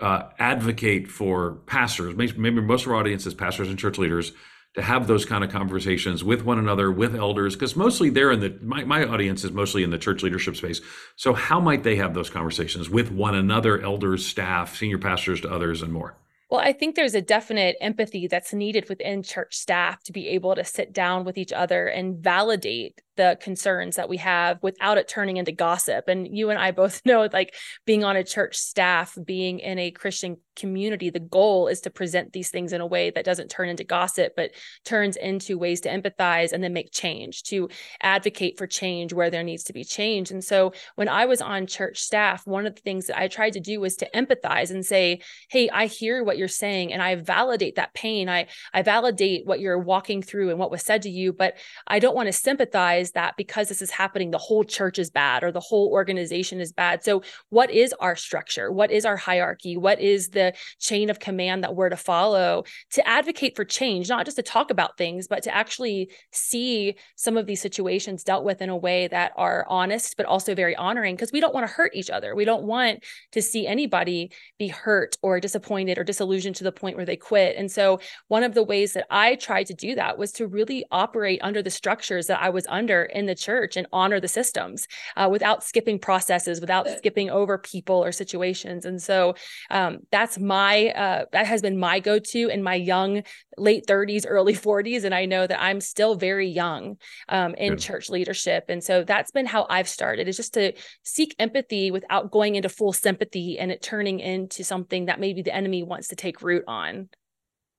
uh, 0.00 0.30
advocate 0.38 1.08
for 1.08 1.56
pastors, 1.66 2.14
maybe 2.16 2.60
most 2.60 2.86
of 2.86 2.92
our 2.92 2.98
audience 2.98 3.26
is 3.26 3.34
pastors 3.34 3.68
and 3.68 3.78
church 3.78 3.98
leaders, 3.98 4.32
to 4.74 4.82
have 4.82 5.08
those 5.08 5.24
kind 5.24 5.42
of 5.42 5.50
conversations 5.50 6.22
with 6.22 6.44
one 6.44 6.58
another, 6.58 6.92
with 6.92 7.16
elders, 7.16 7.56
because 7.56 7.74
mostly 7.74 8.08
they're 8.08 8.30
in 8.30 8.40
the 8.40 8.56
my, 8.62 8.84
my 8.84 9.04
audience 9.04 9.42
is 9.42 9.50
mostly 9.50 9.82
in 9.82 9.90
the 9.90 9.98
church 9.98 10.22
leadership 10.22 10.54
space. 10.54 10.80
So 11.16 11.32
how 11.32 11.58
might 11.58 11.82
they 11.82 11.96
have 11.96 12.14
those 12.14 12.30
conversations 12.30 12.88
with 12.88 13.10
one 13.10 13.34
another, 13.34 13.80
elders, 13.80 14.24
staff, 14.24 14.76
senior 14.76 14.98
pastors 14.98 15.40
to 15.40 15.50
others, 15.50 15.82
and 15.82 15.92
more? 15.92 16.16
Well, 16.50 16.60
I 16.60 16.72
think 16.72 16.96
there's 16.96 17.14
a 17.14 17.22
definite 17.22 17.76
empathy 17.80 18.26
that's 18.26 18.52
needed 18.52 18.88
within 18.88 19.22
church 19.22 19.56
staff 19.56 20.02
to 20.04 20.12
be 20.12 20.28
able 20.28 20.56
to 20.56 20.64
sit 20.64 20.92
down 20.92 21.24
with 21.24 21.38
each 21.38 21.52
other 21.52 21.86
and 21.86 22.18
validate 22.18 23.00
the 23.16 23.38
concerns 23.40 23.96
that 23.96 24.08
we 24.08 24.16
have 24.18 24.58
without 24.62 24.98
it 24.98 25.08
turning 25.08 25.36
into 25.36 25.52
gossip. 25.52 26.08
And 26.08 26.36
you 26.36 26.50
and 26.50 26.58
I 26.58 26.70
both 26.70 27.02
know 27.04 27.28
like 27.32 27.54
being 27.86 28.04
on 28.04 28.16
a 28.16 28.24
church 28.24 28.56
staff, 28.56 29.16
being 29.24 29.58
in 29.58 29.78
a 29.78 29.90
Christian 29.90 30.36
community, 30.56 31.10
the 31.10 31.20
goal 31.20 31.68
is 31.68 31.80
to 31.80 31.90
present 31.90 32.32
these 32.32 32.50
things 32.50 32.72
in 32.72 32.80
a 32.80 32.86
way 32.86 33.10
that 33.10 33.24
doesn't 33.24 33.48
turn 33.48 33.68
into 33.68 33.84
gossip, 33.84 34.34
but 34.36 34.50
turns 34.84 35.16
into 35.16 35.58
ways 35.58 35.80
to 35.80 35.88
empathize 35.88 36.52
and 36.52 36.62
then 36.62 36.72
make 36.72 36.92
change, 36.92 37.42
to 37.44 37.68
advocate 38.02 38.58
for 38.58 38.66
change 38.66 39.12
where 39.12 39.30
there 39.30 39.42
needs 39.42 39.64
to 39.64 39.72
be 39.72 39.84
change. 39.84 40.30
And 40.30 40.44
so 40.44 40.72
when 40.96 41.08
I 41.08 41.24
was 41.26 41.40
on 41.40 41.66
church 41.66 41.98
staff, 42.00 42.46
one 42.46 42.66
of 42.66 42.74
the 42.74 42.82
things 42.82 43.06
that 43.06 43.18
I 43.18 43.28
tried 43.28 43.54
to 43.54 43.60
do 43.60 43.80
was 43.80 43.96
to 43.96 44.10
empathize 44.14 44.70
and 44.70 44.84
say, 44.84 45.20
Hey, 45.48 45.70
I 45.70 45.86
hear 45.86 46.22
what 46.22 46.36
you're 46.36 46.48
saying 46.48 46.92
and 46.92 47.02
I 47.02 47.14
validate 47.14 47.76
that 47.76 47.94
pain. 47.94 48.28
I, 48.28 48.46
I 48.74 48.82
validate 48.82 49.46
what 49.46 49.60
you're 49.60 49.78
walking 49.78 50.22
through 50.22 50.50
and 50.50 50.58
what 50.58 50.70
was 50.70 50.82
said 50.82 51.02
to 51.02 51.10
you, 51.10 51.32
but 51.32 51.54
I 51.86 51.98
don't 51.98 52.16
want 52.16 52.26
to 52.26 52.32
sympathize 52.32 52.99
that 53.12 53.36
because 53.36 53.68
this 53.68 53.82
is 53.82 53.90
happening, 53.90 54.30
the 54.30 54.38
whole 54.38 54.64
church 54.64 54.98
is 54.98 55.10
bad 55.10 55.42
or 55.42 55.50
the 55.50 55.60
whole 55.60 55.90
organization 55.90 56.60
is 56.60 56.72
bad. 56.72 57.02
So, 57.02 57.22
what 57.48 57.70
is 57.70 57.94
our 57.94 58.16
structure? 58.16 58.70
What 58.70 58.90
is 58.90 59.04
our 59.04 59.16
hierarchy? 59.16 59.76
What 59.76 60.00
is 60.00 60.28
the 60.28 60.54
chain 60.78 61.10
of 61.10 61.18
command 61.18 61.64
that 61.64 61.74
we're 61.74 61.88
to 61.88 61.96
follow 61.96 62.64
to 62.92 63.08
advocate 63.08 63.56
for 63.56 63.64
change, 63.64 64.08
not 64.08 64.24
just 64.24 64.36
to 64.36 64.42
talk 64.42 64.70
about 64.70 64.98
things, 64.98 65.26
but 65.26 65.42
to 65.44 65.54
actually 65.54 66.10
see 66.32 66.94
some 67.16 67.36
of 67.36 67.46
these 67.46 67.60
situations 67.60 68.24
dealt 68.24 68.44
with 68.44 68.60
in 68.60 68.68
a 68.68 68.76
way 68.76 69.08
that 69.08 69.32
are 69.36 69.64
honest, 69.68 70.16
but 70.16 70.26
also 70.26 70.54
very 70.54 70.76
honoring 70.76 71.14
because 71.14 71.32
we 71.32 71.40
don't 71.40 71.54
want 71.54 71.66
to 71.66 71.72
hurt 71.72 71.92
each 71.94 72.10
other. 72.10 72.34
We 72.34 72.44
don't 72.44 72.64
want 72.64 73.04
to 73.32 73.42
see 73.42 73.66
anybody 73.66 74.32
be 74.58 74.68
hurt 74.68 75.16
or 75.22 75.40
disappointed 75.40 75.98
or 75.98 76.04
disillusioned 76.04 76.56
to 76.56 76.64
the 76.64 76.72
point 76.72 76.96
where 76.96 77.06
they 77.06 77.16
quit. 77.16 77.56
And 77.56 77.70
so, 77.70 78.00
one 78.28 78.42
of 78.42 78.54
the 78.54 78.62
ways 78.62 78.92
that 78.94 79.06
I 79.10 79.36
tried 79.36 79.66
to 79.66 79.74
do 79.74 79.94
that 79.94 80.18
was 80.18 80.32
to 80.32 80.46
really 80.46 80.84
operate 80.90 81.40
under 81.42 81.62
the 81.62 81.70
structures 81.70 82.26
that 82.26 82.42
I 82.42 82.50
was 82.50 82.66
under 82.68 82.89
in 82.98 83.26
the 83.26 83.34
church 83.34 83.76
and 83.76 83.86
honor 83.92 84.20
the 84.20 84.28
systems 84.28 84.86
uh, 85.16 85.28
without 85.30 85.62
skipping 85.64 85.98
processes, 85.98 86.60
without 86.60 86.88
skipping 86.88 87.30
over 87.30 87.58
people 87.58 88.02
or 88.02 88.12
situations. 88.12 88.84
And 88.84 89.00
so 89.02 89.34
um, 89.70 89.98
that's 90.10 90.38
my 90.38 90.88
uh, 90.88 91.24
that 91.32 91.46
has 91.46 91.62
been 91.62 91.78
my 91.78 92.00
go-to 92.00 92.48
in 92.48 92.62
my 92.62 92.74
young 92.74 93.22
late 93.56 93.86
30s, 93.86 94.24
early 94.26 94.54
40s, 94.54 95.04
and 95.04 95.14
I 95.14 95.26
know 95.26 95.46
that 95.46 95.62
I'm 95.62 95.80
still 95.80 96.14
very 96.14 96.48
young 96.48 96.96
um, 97.28 97.54
in 97.54 97.74
Good. 97.74 97.80
church 97.80 98.10
leadership. 98.10 98.64
And 98.68 98.82
so 98.82 99.04
that's 99.04 99.30
been 99.30 99.46
how 99.46 99.66
I've 99.68 99.88
started 99.88 100.28
is 100.28 100.36
just 100.36 100.54
to 100.54 100.72
seek 101.02 101.34
empathy 101.38 101.90
without 101.90 102.30
going 102.30 102.54
into 102.56 102.68
full 102.68 102.92
sympathy 102.92 103.58
and 103.58 103.70
it 103.70 103.82
turning 103.82 104.20
into 104.20 104.64
something 104.64 105.06
that 105.06 105.20
maybe 105.20 105.42
the 105.42 105.54
enemy 105.54 105.82
wants 105.82 106.08
to 106.08 106.16
take 106.16 106.42
root 106.42 106.64
on. 106.66 107.08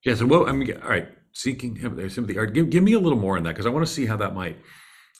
Yeah. 0.05 0.15
So, 0.15 0.25
well, 0.25 0.47
I 0.47 0.51
mean, 0.51 0.73
all 0.81 0.89
right, 0.89 1.09
seeking 1.33 1.75
sympathy. 2.09 2.37
All 2.37 2.45
right, 2.45 2.53
give, 2.53 2.69
give 2.69 2.83
me 2.83 2.93
a 2.93 2.99
little 2.99 3.19
more 3.19 3.37
on 3.37 3.43
that 3.43 3.49
because 3.49 3.65
I 3.65 3.69
want 3.69 3.85
to 3.85 3.91
see 3.91 4.05
how 4.05 4.17
that 4.17 4.33
might 4.33 4.57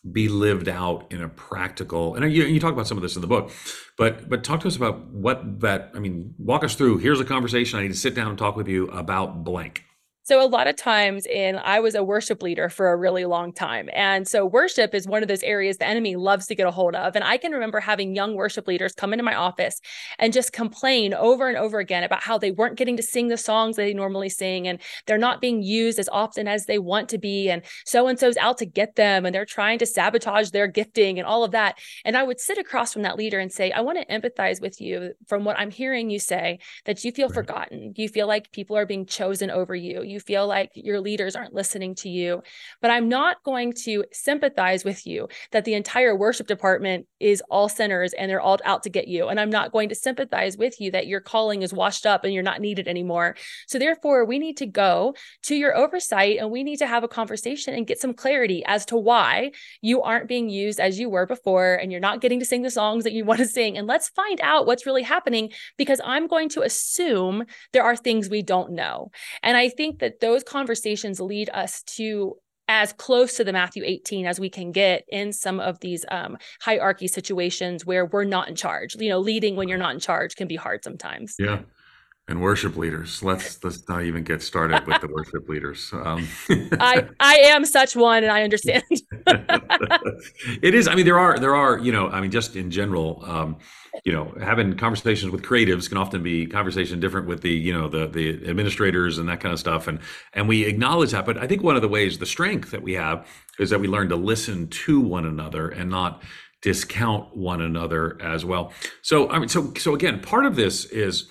be 0.10 0.28
lived 0.28 0.68
out 0.68 1.12
in 1.12 1.22
a 1.22 1.30
practical 1.30 2.16
and 2.16 2.34
you, 2.34 2.44
you 2.46 2.60
talk 2.60 2.74
about 2.74 2.88
some 2.88 2.98
of 2.98 3.04
this 3.04 3.16
in 3.16 3.22
the 3.22 3.28
book 3.28 3.52
but 3.98 4.28
but 4.28 4.44
talk 4.44 4.60
to 4.60 4.68
us 4.68 4.76
about 4.76 5.06
what 5.08 5.60
that 5.60 5.92
i 5.94 6.00
mean 6.00 6.34
walk 6.40 6.64
us 6.64 6.74
through 6.74 6.98
here's 6.98 7.20
a 7.20 7.26
conversation 7.26 7.78
i 7.78 7.84
need 7.84 7.90
to 7.90 7.94
sit 7.94 8.16
down 8.16 8.28
and 8.28 8.38
talk 8.38 8.56
with 8.56 8.68
you 8.68 8.88
about 8.88 9.44
blank 9.44 9.84
so 10.24 10.44
a 10.44 10.48
lot 10.48 10.68
of 10.68 10.76
times 10.76 11.26
in 11.26 11.58
I 11.58 11.80
was 11.80 11.96
a 11.96 12.04
worship 12.04 12.42
leader 12.44 12.70
for 12.70 12.92
a 12.92 12.98
really 12.98 13.26
long 13.26 13.54
time. 13.54 13.90
And 13.94 14.28
so 14.28 14.46
worship 14.46 14.94
is 14.94 15.08
one 15.08 15.24
of 15.24 15.28
those 15.28 15.44
areas 15.44 15.78
the 15.78 15.88
enemy 15.88 16.16
loves 16.16 16.48
to 16.48 16.56
get 16.56 16.68
a 16.68 16.72
hold 16.72 16.96
of. 16.96 17.16
And 17.16 17.24
I 17.24 17.38
can 17.38 17.52
remember 17.52 17.80
having 17.80 18.16
young 18.16 18.36
worship 18.36 18.68
leaders 18.68 18.94
come 18.94 19.14
into 19.14 19.24
my 19.24 19.36
office 19.36 19.80
and 20.20 20.32
just 20.32 20.54
complain 20.54 21.14
over 21.14 21.48
and 21.48 21.58
over 21.58 21.80
again 21.80 22.04
about 22.04 22.22
how 22.22 22.38
they 22.38 22.52
weren't 22.52 22.78
getting 22.78 22.98
to 22.98 23.04
sing 23.04 23.30
the 23.30 23.38
songs 23.38 23.76
that 23.76 23.84
they 23.84 23.94
normally 23.94 24.30
sing 24.30 24.68
and 24.68 24.80
they're 25.08 25.18
not 25.18 25.42
being 25.42 25.64
used 25.64 25.98
as 25.98 26.10
often 26.12 26.48
as 26.48 26.66
they 26.66 26.78
want 26.78 27.10
to 27.10 27.18
be 27.18 27.50
and 27.50 27.64
so 27.86 28.08
and 28.08 28.20
so's 28.20 28.38
out 28.38 28.58
to 28.58 28.66
get 28.66 28.96
them 28.96 29.26
and 29.26 29.34
they're 29.34 29.46
trying 29.46 29.80
to 29.80 29.86
sabotage 29.86 30.52
their 30.52 30.68
gifting 30.68 31.18
and 31.18 31.28
all 31.28 31.44
of 31.44 31.52
that. 31.52 31.78
And 32.06 32.16
I 32.16 32.24
would 32.24 32.40
sit 32.40 32.58
across 32.58 32.94
from 32.94 33.02
that 33.04 33.18
leader 33.18 33.40
and 33.40 33.52
say, 33.52 33.72
"I 33.72 33.82
want 33.82 33.98
to 33.98 34.06
empathize 34.06 34.62
with 34.62 34.80
you 34.80 35.14
from 35.28 35.46
what 35.46 35.58
I'm 35.60 35.72
hearing 35.72 36.10
you 36.10 36.20
say 36.20 36.60
that 36.86 37.04
you 37.04 37.12
feel 37.12 37.28
right. 37.28 37.36
forgotten. 37.36 37.94
You 37.96 38.08
feel 38.08 38.28
like 38.28 38.52
people 38.52 38.78
are 38.78 38.86
being 38.86 39.06
chosen 39.06 39.50
over 39.50 39.76
you. 39.76 40.02
You 40.12 40.20
feel 40.20 40.48
like 40.48 40.72
your 40.76 41.00
leaders 41.00 41.36
aren't 41.36 41.54
listening 41.54 41.96
to 41.96 42.10
you. 42.10 42.44
But 42.82 42.92
I'm 42.92 43.10
not 43.10 43.44
going 43.44 43.74
to 43.84 44.06
sympathize 44.12 44.84
with 44.84 45.08
you 45.08 45.28
that 45.52 45.66
the 45.66 45.74
entire 45.74 46.16
worship 46.16 46.48
department 46.48 47.08
is 47.20 47.42
all 47.50 47.70
sinners 47.70 48.14
and 48.14 48.30
they're 48.30 48.42
all 48.42 48.60
out 48.66 48.84
to 48.84 48.90
get 48.90 49.08
you. 49.08 49.30
And 49.30 49.40
I'm 49.40 49.50
not 49.50 49.72
going 49.72 49.90
to 49.90 49.96
sympathize 49.96 50.58
with 50.58 50.80
you 50.80 50.92
that 50.92 51.08
your 51.08 51.22
calling 51.22 51.62
is 51.62 51.74
washed 51.74 52.06
up 52.06 52.24
and 52.24 52.34
you're 52.34 52.44
not 52.44 52.62
needed 52.62 52.88
anymore. 52.88 53.36
So 53.68 53.80
therefore, 53.80 54.26
we 54.26 54.40
need 54.40 54.58
to 54.58 54.66
go 54.66 55.16
to 55.44 55.56
your 55.56 55.76
oversight 55.76 56.38
and 56.40 56.52
we 56.52 56.64
need 56.64 56.78
to 56.78 56.88
have 56.88 57.04
a 57.04 57.08
conversation 57.08 57.74
and 57.74 57.88
get 57.88 58.00
some 58.00 58.14
clarity 58.14 58.64
as 58.66 58.86
to 58.88 58.98
why 58.98 59.52
you 59.82 60.02
aren't 60.02 60.28
being 60.28 60.50
used 60.50 60.80
as 60.80 61.00
you 61.00 61.10
were 61.10 61.26
before 61.26 61.76
and 61.76 61.92
you're 61.92 62.02
not 62.02 62.22
getting 62.22 62.40
to 62.40 62.46
sing 62.46 62.62
the 62.62 62.72
songs 62.72 63.04
that 63.04 63.14
you 63.14 63.26
want 63.26 63.40
to 63.40 63.46
sing. 63.46 63.78
And 63.78 63.88
let's 63.88 64.10
find 64.10 64.40
out 64.42 64.66
what's 64.66 64.86
really 64.86 65.04
happening 65.04 65.52
because 65.78 66.02
I'm 66.04 66.28
going 66.28 66.50
to 66.50 66.62
assume 66.62 67.46
there 67.74 67.84
are 67.84 67.96
things 67.96 68.30
we 68.30 68.42
don't 68.42 68.72
know. 68.72 69.12
And 69.44 69.58
I 69.58 69.70
think 69.70 70.00
that 70.02 70.20
those 70.20 70.44
conversations 70.44 71.20
lead 71.20 71.50
us 71.54 71.82
to 71.84 72.36
as 72.68 72.94
close 72.94 73.36
to 73.36 73.44
the 73.44 73.52
Matthew 73.52 73.84
18 73.86 74.26
as 74.26 74.40
we 74.40 74.50
can 74.50 74.72
get 74.72 75.04
in 75.10 75.34
some 75.34 75.60
of 75.60 75.80
these 75.82 76.06
um, 76.10 76.38
hierarchy 76.62 77.08
situations 77.08 77.86
where 77.86 78.06
we're 78.06 78.24
not 78.24 78.48
in 78.48 78.56
charge. 78.56 78.96
You 78.96 79.10
know, 79.10 79.20
leading 79.20 79.56
when 79.56 79.68
you're 79.68 79.78
not 79.78 79.94
in 79.94 80.00
charge 80.00 80.36
can 80.36 80.48
be 80.48 80.56
hard 80.56 80.84
sometimes. 80.84 81.36
Yeah. 81.38 81.62
And 82.28 82.42
worship 82.42 82.78
leaders. 82.78 83.22
Let's 83.24 83.62
let's 83.64 83.90
not 83.90 84.04
even 84.04 84.24
get 84.24 84.42
started 84.42 84.86
with 84.88 85.02
the 85.02 85.08
worship 85.08 85.50
leaders. 85.50 85.90
Um. 85.92 86.26
I 86.80 87.10
I 87.20 87.36
am 87.46 87.66
such 87.66 87.96
one, 87.96 88.24
and 88.24 88.32
I 88.32 88.44
understand. 88.44 88.84
it 90.62 90.74
is. 90.74 90.88
I 90.88 90.96
mean, 90.96 91.04
there 91.04 91.20
are 91.20 91.38
there 91.40 91.56
are 91.56 91.78
you 91.78 91.92
know. 91.92 92.08
I 92.08 92.22
mean, 92.22 92.32
just 92.32 92.56
in 92.56 92.72
general, 92.72 93.22
um, 93.26 93.58
you 94.04 94.12
know 94.12 94.34
having 94.42 94.76
conversations 94.78 95.32
with 95.32 95.42
creatives 95.42 95.90
can 95.90 95.98
often 95.98 96.24
be 96.24 96.46
conversation 96.48 97.00
different 97.00 97.28
with 97.28 97.42
the 97.42 97.52
you 97.52 97.74
know 97.74 97.90
the 97.90 98.08
the 98.08 98.50
administrators 98.50 99.18
and 99.18 99.28
that 99.28 99.40
kind 99.40 99.54
of 99.54 99.60
stuff 99.60 99.88
and 99.88 100.00
and 100.34 100.48
we 100.48 100.66
acknowledge 100.66 101.12
that 101.12 101.26
but 101.26 101.38
i 101.38 101.46
think 101.46 101.62
one 101.62 101.76
of 101.76 101.82
the 101.82 101.88
ways 101.88 102.18
the 102.18 102.26
strength 102.26 102.72
that 102.72 102.82
we 102.82 102.94
have 102.94 103.28
is 103.60 103.70
that 103.70 103.80
we 103.80 103.88
learn 103.88 104.08
to 104.10 104.16
listen 104.16 104.68
to 104.70 105.00
one 105.02 105.26
another 105.26 105.70
and 105.70 105.90
not 105.90 106.24
discount 106.62 107.36
one 107.36 107.62
another 107.62 108.22
as 108.22 108.46
well. 108.46 108.72
So 109.02 109.30
i 109.30 109.40
mean 109.40 109.50
so 109.50 109.74
so 109.78 109.94
again 109.96 110.20
part 110.20 110.46
of 110.46 110.56
this 110.56 110.86
is 110.86 111.28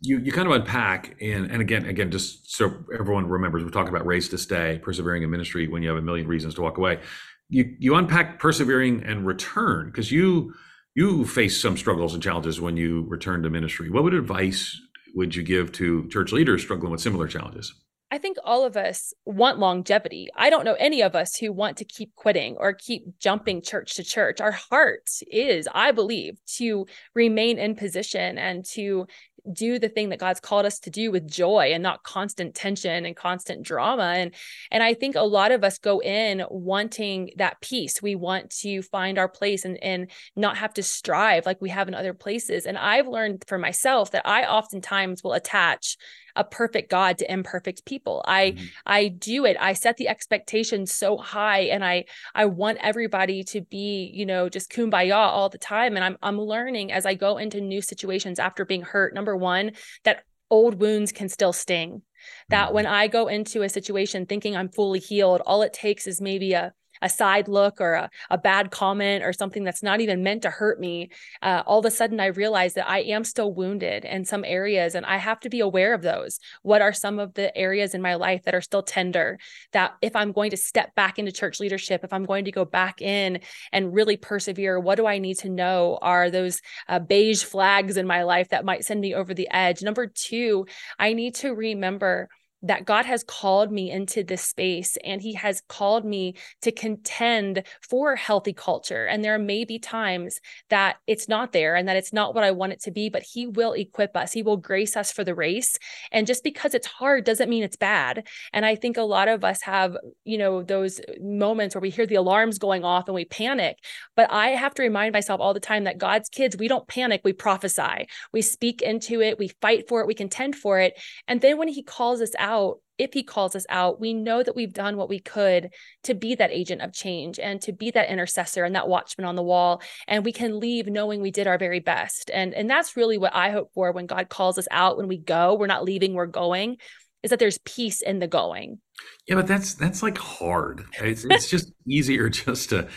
you 0.00 0.18
you 0.18 0.32
kind 0.32 0.48
of 0.48 0.54
unpack 0.54 1.16
and 1.20 1.50
and 1.50 1.60
again 1.60 1.84
again 1.86 2.10
just 2.10 2.54
so 2.54 2.72
everyone 2.92 3.26
remembers 3.26 3.64
we're 3.64 3.70
talking 3.70 3.94
about 3.94 4.06
raised 4.06 4.30
to 4.32 4.38
stay 4.38 4.80
persevering 4.82 5.22
in 5.22 5.30
ministry 5.30 5.68
when 5.68 5.82
you 5.82 5.88
have 5.88 5.98
a 5.98 6.02
million 6.02 6.26
reasons 6.26 6.54
to 6.54 6.62
walk 6.62 6.78
away. 6.78 7.00
You 7.48 7.74
you 7.78 7.94
unpack 7.94 8.38
persevering 8.38 9.04
and 9.04 9.26
return 9.26 9.86
because 9.86 10.12
you 10.12 10.54
you 10.98 11.24
face 11.24 11.62
some 11.62 11.76
struggles 11.76 12.12
and 12.12 12.20
challenges 12.20 12.60
when 12.60 12.76
you 12.76 13.04
return 13.06 13.40
to 13.40 13.48
ministry. 13.48 13.88
What 13.88 14.02
would 14.02 14.14
advice 14.14 14.76
would 15.14 15.32
you 15.32 15.44
give 15.44 15.70
to 15.74 16.08
church 16.08 16.32
leaders 16.32 16.60
struggling 16.60 16.90
with 16.90 17.00
similar 17.00 17.28
challenges? 17.28 17.72
I 18.10 18.18
think 18.18 18.36
all 18.42 18.64
of 18.64 18.76
us 18.76 19.14
want 19.24 19.60
longevity. 19.60 20.26
I 20.34 20.50
don't 20.50 20.64
know 20.64 20.74
any 20.74 21.02
of 21.02 21.14
us 21.14 21.36
who 21.36 21.52
want 21.52 21.76
to 21.76 21.84
keep 21.84 22.16
quitting 22.16 22.56
or 22.58 22.72
keep 22.72 23.16
jumping 23.20 23.62
church 23.62 23.94
to 23.94 24.02
church. 24.02 24.40
Our 24.40 24.50
heart 24.50 25.08
is, 25.30 25.68
I 25.72 25.92
believe, 25.92 26.40
to 26.56 26.86
remain 27.14 27.60
in 27.60 27.76
position 27.76 28.36
and 28.36 28.64
to 28.70 29.06
do 29.52 29.78
the 29.78 29.88
thing 29.88 30.08
that 30.10 30.18
God's 30.18 30.40
called 30.40 30.66
us 30.66 30.78
to 30.80 30.90
do 30.90 31.10
with 31.10 31.28
joy 31.28 31.72
and 31.72 31.82
not 31.82 32.02
constant 32.02 32.54
tension 32.54 33.04
and 33.04 33.16
constant 33.16 33.62
drama. 33.62 34.14
And 34.16 34.34
and 34.70 34.82
I 34.82 34.94
think 34.94 35.16
a 35.16 35.22
lot 35.22 35.52
of 35.52 35.64
us 35.64 35.78
go 35.78 36.00
in 36.00 36.44
wanting 36.50 37.30
that 37.36 37.60
peace. 37.60 38.02
We 38.02 38.14
want 38.14 38.50
to 38.60 38.82
find 38.82 39.18
our 39.18 39.28
place 39.28 39.64
and 39.64 39.82
and 39.82 40.10
not 40.36 40.56
have 40.58 40.74
to 40.74 40.82
strive 40.82 41.46
like 41.46 41.60
we 41.60 41.70
have 41.70 41.88
in 41.88 41.94
other 41.94 42.14
places. 42.14 42.66
And 42.66 42.78
I've 42.78 43.08
learned 43.08 43.44
for 43.46 43.58
myself 43.58 44.10
that 44.12 44.26
I 44.26 44.44
oftentimes 44.44 45.22
will 45.22 45.32
attach 45.32 45.96
a 46.38 46.44
perfect 46.44 46.90
God 46.90 47.18
to 47.18 47.30
imperfect 47.30 47.84
people. 47.84 48.24
I 48.26 48.52
mm-hmm. 48.52 48.64
I 48.86 49.08
do 49.08 49.44
it. 49.44 49.56
I 49.60 49.74
set 49.74 49.96
the 49.96 50.08
expectations 50.08 50.92
so 50.92 51.18
high 51.18 51.62
and 51.62 51.84
I 51.84 52.04
I 52.34 52.46
want 52.46 52.78
everybody 52.80 53.42
to 53.44 53.60
be, 53.60 54.10
you 54.14 54.24
know, 54.24 54.48
just 54.48 54.72
kumbaya 54.72 55.16
all 55.16 55.48
the 55.48 55.58
time. 55.58 55.96
And 55.96 56.04
I'm 56.04 56.16
I'm 56.22 56.40
learning 56.40 56.92
as 56.92 57.04
I 57.04 57.14
go 57.14 57.36
into 57.36 57.60
new 57.60 57.82
situations 57.82 58.38
after 58.38 58.64
being 58.64 58.82
hurt. 58.82 59.14
Number 59.14 59.36
one, 59.36 59.72
that 60.04 60.22
old 60.48 60.80
wounds 60.80 61.12
can 61.12 61.28
still 61.28 61.52
sting. 61.52 62.02
That 62.48 62.72
when 62.72 62.84
mm-hmm. 62.84 62.94
I 62.94 63.08
go 63.08 63.26
into 63.26 63.62
a 63.62 63.68
situation 63.68 64.26
thinking 64.26 64.56
I'm 64.56 64.70
fully 64.70 65.00
healed, 65.00 65.42
all 65.44 65.62
it 65.62 65.72
takes 65.72 66.06
is 66.06 66.20
maybe 66.20 66.52
a 66.52 66.72
a 67.02 67.08
side 67.08 67.48
look 67.48 67.80
or 67.80 67.94
a, 67.94 68.10
a 68.30 68.38
bad 68.38 68.70
comment 68.70 69.24
or 69.24 69.32
something 69.32 69.64
that's 69.64 69.82
not 69.82 70.00
even 70.00 70.22
meant 70.22 70.42
to 70.42 70.50
hurt 70.50 70.80
me, 70.80 71.10
uh, 71.42 71.62
all 71.66 71.78
of 71.78 71.84
a 71.84 71.90
sudden 71.90 72.20
I 72.20 72.26
realize 72.26 72.74
that 72.74 72.88
I 72.88 73.00
am 73.00 73.24
still 73.24 73.52
wounded 73.52 74.04
in 74.04 74.24
some 74.24 74.44
areas 74.44 74.94
and 74.94 75.06
I 75.06 75.16
have 75.16 75.40
to 75.40 75.48
be 75.48 75.60
aware 75.60 75.94
of 75.94 76.02
those. 76.02 76.38
What 76.62 76.82
are 76.82 76.92
some 76.92 77.18
of 77.18 77.34
the 77.34 77.56
areas 77.56 77.94
in 77.94 78.02
my 78.02 78.14
life 78.14 78.44
that 78.44 78.54
are 78.54 78.60
still 78.60 78.82
tender? 78.82 79.38
That 79.72 79.94
if 80.02 80.14
I'm 80.16 80.32
going 80.32 80.50
to 80.50 80.56
step 80.56 80.94
back 80.94 81.18
into 81.18 81.32
church 81.32 81.60
leadership, 81.60 82.04
if 82.04 82.12
I'm 82.12 82.24
going 82.24 82.44
to 82.44 82.52
go 82.52 82.64
back 82.64 83.00
in 83.00 83.40
and 83.72 83.94
really 83.94 84.16
persevere, 84.16 84.78
what 84.80 84.96
do 84.96 85.06
I 85.06 85.18
need 85.18 85.38
to 85.38 85.48
know? 85.48 85.98
Are 86.02 86.30
those 86.30 86.60
uh, 86.88 86.98
beige 86.98 87.42
flags 87.42 87.96
in 87.96 88.06
my 88.06 88.22
life 88.22 88.48
that 88.50 88.64
might 88.64 88.84
send 88.84 89.00
me 89.00 89.14
over 89.14 89.34
the 89.34 89.48
edge? 89.50 89.82
Number 89.82 90.06
two, 90.06 90.66
I 90.98 91.12
need 91.12 91.34
to 91.36 91.54
remember 91.54 92.28
that 92.62 92.84
God 92.84 93.06
has 93.06 93.22
called 93.22 93.70
me 93.70 93.90
into 93.90 94.24
this 94.24 94.42
space 94.42 94.96
and 95.04 95.22
he 95.22 95.34
has 95.34 95.62
called 95.68 96.04
me 96.04 96.34
to 96.62 96.72
contend 96.72 97.62
for 97.88 98.16
healthy 98.16 98.52
culture. 98.52 99.06
And 99.06 99.24
there 99.24 99.38
may 99.38 99.64
be 99.64 99.78
times 99.78 100.40
that 100.70 100.96
it's 101.06 101.28
not 101.28 101.52
there 101.52 101.76
and 101.76 101.86
that 101.86 101.96
it's 101.96 102.12
not 102.12 102.34
what 102.34 102.44
I 102.44 102.50
want 102.50 102.72
it 102.72 102.80
to 102.82 102.90
be, 102.90 103.08
but 103.08 103.22
he 103.22 103.46
will 103.46 103.74
equip 103.74 104.16
us. 104.16 104.32
He 104.32 104.42
will 104.42 104.56
grace 104.56 104.96
us 104.96 105.12
for 105.12 105.22
the 105.22 105.34
race. 105.34 105.78
And 106.10 106.26
just 106.26 106.42
because 106.42 106.74
it's 106.74 106.86
hard 106.86 107.24
doesn't 107.24 107.48
mean 107.48 107.62
it's 107.62 107.76
bad. 107.76 108.26
And 108.52 108.66
I 108.66 108.74
think 108.74 108.96
a 108.96 109.02
lot 109.02 109.28
of 109.28 109.44
us 109.44 109.62
have, 109.62 109.96
you 110.24 110.38
know, 110.38 110.62
those 110.62 111.00
moments 111.20 111.74
where 111.74 111.82
we 111.82 111.90
hear 111.90 112.06
the 112.06 112.16
alarms 112.16 112.58
going 112.58 112.84
off 112.84 113.06
and 113.06 113.14
we 113.14 113.24
panic. 113.24 113.78
But 114.16 114.32
I 114.32 114.48
have 114.48 114.74
to 114.74 114.82
remind 114.82 115.12
myself 115.12 115.40
all 115.40 115.54
the 115.54 115.60
time 115.60 115.84
that 115.84 115.98
God's 115.98 116.28
kids, 116.28 116.56
we 116.56 116.66
don't 116.66 116.88
panic, 116.88 117.20
we 117.24 117.32
prophesy. 117.32 118.08
We 118.32 118.42
speak 118.42 118.82
into 118.82 119.20
it, 119.20 119.38
we 119.38 119.48
fight 119.60 119.88
for 119.88 120.00
it, 120.00 120.08
we 120.08 120.14
contend 120.14 120.56
for 120.56 120.80
it. 120.80 120.98
And 121.28 121.40
then 121.40 121.56
when 121.56 121.68
he 121.68 121.82
calls 121.84 122.20
us 122.20 122.32
out, 122.36 122.47
out, 122.48 122.78
if 122.98 123.12
he 123.12 123.22
calls 123.22 123.54
us 123.54 123.66
out, 123.68 124.00
we 124.00 124.12
know 124.12 124.42
that 124.42 124.56
we've 124.56 124.72
done 124.72 124.96
what 124.96 125.08
we 125.08 125.20
could 125.20 125.70
to 126.02 126.14
be 126.14 126.34
that 126.34 126.50
agent 126.50 126.82
of 126.82 126.92
change 126.92 127.38
and 127.38 127.60
to 127.62 127.72
be 127.72 127.90
that 127.92 128.10
intercessor 128.10 128.64
and 128.64 128.74
that 128.74 128.88
watchman 128.88 129.26
on 129.26 129.36
the 129.36 129.42
wall. 129.42 129.80
And 130.08 130.24
we 130.24 130.32
can 130.32 130.58
leave 130.58 130.88
knowing 130.88 131.20
we 131.20 131.30
did 131.30 131.46
our 131.46 131.58
very 131.58 131.78
best. 131.78 132.30
And, 132.32 132.54
and 132.54 132.68
that's 132.68 132.96
really 132.96 133.18
what 133.18 133.34
I 133.34 133.50
hope 133.50 133.72
for 133.72 133.92
when 133.92 134.06
God 134.06 134.28
calls 134.28 134.58
us 134.58 134.66
out, 134.70 134.96
when 134.96 135.06
we 135.06 135.18
go, 135.18 135.54
we're 135.54 135.66
not 135.66 135.84
leaving, 135.84 136.14
we're 136.14 136.26
going, 136.26 136.78
is 137.22 137.30
that 137.30 137.38
there's 137.38 137.58
peace 137.58 138.00
in 138.00 138.18
the 138.18 138.26
going. 138.26 138.80
Yeah, 139.28 139.36
but 139.36 139.46
that's 139.46 139.74
that's 139.74 140.02
like 140.02 140.18
hard. 140.18 140.84
It's, 141.00 141.24
it's 141.24 141.48
just 141.48 141.72
easier 141.86 142.28
just 142.28 142.70
to 142.70 142.88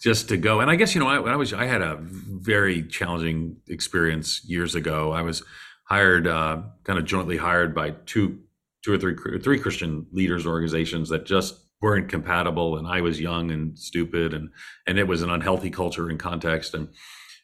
just 0.00 0.28
to 0.30 0.36
go. 0.36 0.60
And 0.60 0.70
I 0.70 0.76
guess 0.76 0.94
you 0.94 1.00
know, 1.00 1.06
I, 1.06 1.32
I 1.32 1.36
was 1.36 1.52
I 1.52 1.66
had 1.66 1.82
a 1.82 1.98
very 2.00 2.82
challenging 2.82 3.56
experience 3.68 4.42
years 4.44 4.74
ago. 4.74 5.12
I 5.12 5.22
was 5.22 5.42
hired, 5.84 6.26
uh, 6.26 6.62
kind 6.84 6.98
of 6.98 7.04
jointly 7.04 7.36
hired 7.36 7.74
by 7.74 7.90
two 8.06 8.40
two 8.84 8.92
or 8.92 8.98
three 8.98 9.16
three 9.40 9.58
Christian 9.58 10.06
leaders 10.12 10.46
organizations 10.46 11.08
that 11.08 11.24
just 11.24 11.54
weren't 11.80 12.08
compatible 12.08 12.78
and 12.78 12.86
I 12.86 13.00
was 13.00 13.20
young 13.20 13.50
and 13.50 13.78
stupid 13.78 14.32
and 14.34 14.50
and 14.86 14.98
it 14.98 15.08
was 15.08 15.22
an 15.22 15.30
unhealthy 15.30 15.70
culture 15.70 16.08
and 16.08 16.18
context 16.18 16.74
and 16.74 16.88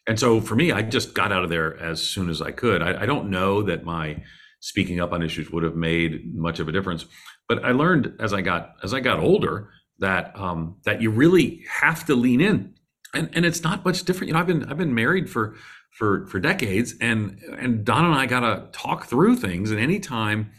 and 0.07 0.19
so 0.19 0.41
for 0.41 0.55
me 0.55 0.71
I 0.71 0.81
just 0.81 1.13
got 1.13 1.31
out 1.31 1.43
of 1.43 1.49
there 1.49 1.77
as 1.77 2.01
soon 2.01 2.29
as 2.29 2.41
I 2.41 2.51
could. 2.51 2.81
I, 2.81 3.03
I 3.03 3.05
don't 3.05 3.29
know 3.29 3.61
that 3.63 3.83
my 3.83 4.23
speaking 4.61 4.99
up 4.99 5.11
on 5.11 5.21
issues 5.23 5.51
would 5.51 5.63
have 5.63 5.75
made 5.75 6.33
much 6.35 6.59
of 6.59 6.67
a 6.69 6.71
difference, 6.71 7.05
but 7.49 7.65
I 7.65 7.71
learned 7.71 8.13
as 8.19 8.33
I 8.33 8.41
got 8.41 8.75
as 8.83 8.93
I 8.93 8.99
got 8.99 9.19
older 9.19 9.69
that 9.99 10.37
um, 10.39 10.77
that 10.85 11.01
you 11.01 11.11
really 11.11 11.63
have 11.69 12.05
to 12.05 12.15
lean 12.15 12.41
in, 12.41 12.73
and 13.13 13.29
and 13.33 13.45
it's 13.45 13.63
not 13.63 13.83
much 13.83 14.03
different. 14.03 14.29
You 14.29 14.33
know, 14.33 14.39
I've 14.39 14.47
been 14.47 14.65
I've 14.65 14.77
been 14.77 14.95
married 14.95 15.29
for 15.29 15.55
for 15.91 16.25
for 16.27 16.39
decades, 16.39 16.95
and 17.01 17.39
and 17.57 17.83
Donna 17.83 18.07
and 18.09 18.17
I 18.17 18.25
got 18.25 18.41
to 18.41 18.67
talk 18.71 19.05
through 19.05 19.35
things, 19.37 19.71
and 19.71 19.79
anytime 19.79 20.51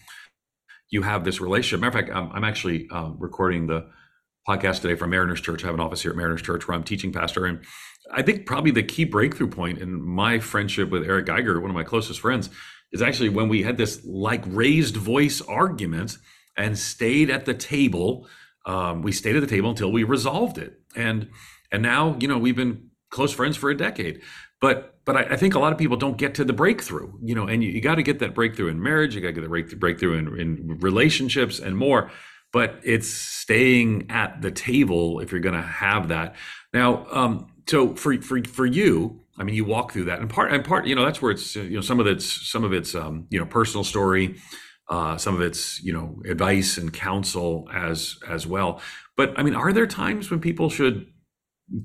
you 0.93 1.03
have 1.03 1.25
this 1.25 1.41
relationship. 1.41 1.81
Matter 1.81 1.99
of 1.99 2.05
fact, 2.07 2.17
I'm, 2.17 2.31
I'm 2.33 2.45
actually 2.45 2.87
um, 2.91 3.17
recording 3.19 3.67
the 3.67 3.89
podcast 4.47 4.83
today 4.83 4.95
from 4.95 5.11
Mariners 5.11 5.41
Church. 5.41 5.65
I 5.65 5.67
have 5.67 5.75
an 5.75 5.81
office 5.81 6.03
here 6.03 6.11
at 6.11 6.17
Mariners 6.17 6.43
Church 6.43 6.69
where 6.69 6.77
I'm 6.77 6.85
teaching 6.85 7.13
pastor. 7.13 7.47
And 7.47 7.65
I 8.13 8.21
think 8.21 8.45
probably 8.45 8.73
the 8.73 8.83
key 8.83 9.05
breakthrough 9.05 9.49
point 9.49 9.79
in 9.79 10.01
my 10.07 10.39
friendship 10.39 10.91
with 10.91 11.05
Eric 11.05 11.27
Geiger, 11.27 11.59
one 11.61 11.71
of 11.71 11.75
my 11.75 11.83
closest 11.83 12.21
friends, 12.21 12.51
is 12.93 13.01
actually 13.01 13.31
when 13.31 13.49
we 13.49 13.63
had 13.63 13.79
this 13.79 14.05
like 14.05 14.45
raised 14.47 14.97
voice 14.97 15.41
argument 15.41 16.19
and 16.59 16.79
stayed 16.79 17.31
at 17.31 17.47
the 17.47 17.55
table. 17.55 18.29
Um, 18.67 19.01
we 19.01 19.13
stayed 19.13 19.35
at 19.35 19.41
the 19.41 19.47
table 19.47 19.71
until 19.71 19.91
we 19.91 20.05
resolved 20.05 20.59
it. 20.59 20.79
And 20.95 21.31
and 21.73 21.83
now, 21.83 22.19
you 22.21 22.29
know, 22.29 22.37
we've 22.37 22.55
been 22.57 22.91
close 23.09 23.33
friends 23.33 23.57
for 23.57 23.71
a 23.71 23.77
decade. 23.77 24.21
But 24.63 24.95
but 25.05 25.17
I, 25.17 25.23
I, 25.35 25.37
think 25.37 25.57
a 25.57 25.59
lot 25.59 25.73
of 25.73 25.79
people 25.79 25.97
don't 25.97 26.17
get 26.17 26.37
to 26.37 26.45
the 26.45 26.53
breakthrough, 26.53 27.13
you 27.21 27.35
know, 27.35 27.49
and 27.49 27.65
you, 27.65 27.71
you 27.71 27.81
got 27.81 27.97
to 27.97 28.05
get 28.05 28.21
that 28.21 28.33
breakthrough 28.33 28.69
in 28.69 28.81
marriage, 28.81 29.17
you 29.17 29.21
got 29.21 29.35
to 29.35 29.41
get 29.41 29.69
the 29.69 29.77
breakthrough 29.77 30.17
in, 30.17 30.39
in 30.39 30.79
relationships 30.79 31.59
and 31.59 31.77
more. 31.77 32.13
But 32.53 32.79
it's 32.85 33.09
staying 33.09 34.07
at 34.09 34.41
the 34.41 34.53
table 34.53 35.19
if 35.19 35.33
you're 35.33 35.41
going 35.41 35.57
to 35.57 35.63
have 35.63 36.09
that. 36.09 36.37
Now, 36.73 37.07
um, 37.11 37.49
so 37.69 37.97
for 37.97 38.17
for 38.23 38.41
for 38.45 38.65
you, 38.65 39.25
I 39.37 39.43
mean, 39.43 39.57
you 39.57 39.65
walk 39.65 39.93
through 39.93 40.05
that, 40.05 40.21
and 40.21 40.31
part 40.31 40.53
and 40.53 40.65
part, 40.65 40.87
you 40.87 40.95
know, 40.95 41.05
that's 41.05 41.21
where 41.21 41.33
it's 41.33 41.57
you 41.57 41.75
know 41.75 41.81
some 41.81 41.99
of 41.99 42.07
it's 42.07 42.49
some 42.49 42.63
of 42.63 42.73
it's 42.73 42.95
um, 42.95 43.27
you 43.31 43.41
know 43.41 43.47
personal 43.47 43.83
story, 43.83 44.37
uh, 44.89 45.17
some 45.17 45.35
of 45.35 45.41
it's 45.41 45.83
you 45.83 45.93
know 45.93 46.23
advice 46.31 46.79
and 46.79 46.93
counsel 46.93 47.69
as 47.75 48.17
as 48.29 48.47
well. 48.47 48.81
But 49.17 49.37
I 49.37 49.43
mean, 49.43 49.57
are 49.57 49.73
there 49.73 49.89
times 49.89 50.31
when 50.31 50.39
people 50.39 50.71
should 50.71 51.07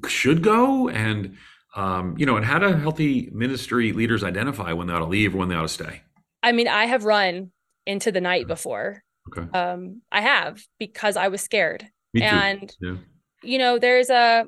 should 0.08 0.44
go 0.44 0.90
and 0.90 1.38
um, 1.78 2.16
you 2.18 2.26
know, 2.26 2.38
and 2.38 2.46
how 2.46 2.58
do 2.58 2.74
healthy 2.74 3.30
ministry 3.32 3.94
leaders 3.94 4.24
identify 4.24 4.74
when 4.74 4.88
they 4.88 4.94
ought 4.94 5.00
to 5.00 5.06
leave 5.06 5.36
or 5.36 5.38
when 5.38 5.48
they 5.48 5.56
ought 5.56 5.62
to 5.62 5.68
stay? 5.68 6.02
I 6.42 6.52
mean, 6.52 6.68
I 6.68 6.86
have 6.86 7.06
run 7.06 7.52
into 7.86 8.12
the 8.12 8.20
night 8.20 8.48
before. 8.48 9.04
Okay. 9.30 9.48
Um, 9.58 10.02
I 10.12 10.22
have 10.22 10.60
because 10.80 11.16
I 11.16 11.28
was 11.28 11.42
scared. 11.42 11.88
Me 12.16 12.24
And 12.24 12.76
yeah. 12.82 12.96
you 13.44 13.60
know, 13.60 13.78
there's 13.78 14.10
a 14.10 14.46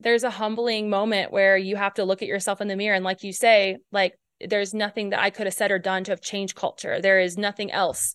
there's 0.00 0.24
a 0.24 0.30
humbling 0.30 0.88
moment 0.88 1.30
where 1.30 1.58
you 1.58 1.76
have 1.76 1.94
to 1.94 2.04
look 2.04 2.22
at 2.22 2.28
yourself 2.28 2.62
in 2.62 2.68
the 2.68 2.76
mirror 2.76 2.96
and 2.96 3.04
like 3.04 3.22
you 3.22 3.34
say, 3.34 3.76
like 3.92 4.14
there's 4.40 4.72
nothing 4.72 5.10
that 5.10 5.20
I 5.20 5.28
could 5.28 5.46
have 5.46 5.54
said 5.54 5.70
or 5.70 5.78
done 5.78 6.04
to 6.04 6.12
have 6.12 6.22
changed 6.22 6.54
culture. 6.54 7.02
There 7.02 7.20
is 7.20 7.36
nothing 7.36 7.70
else 7.70 8.14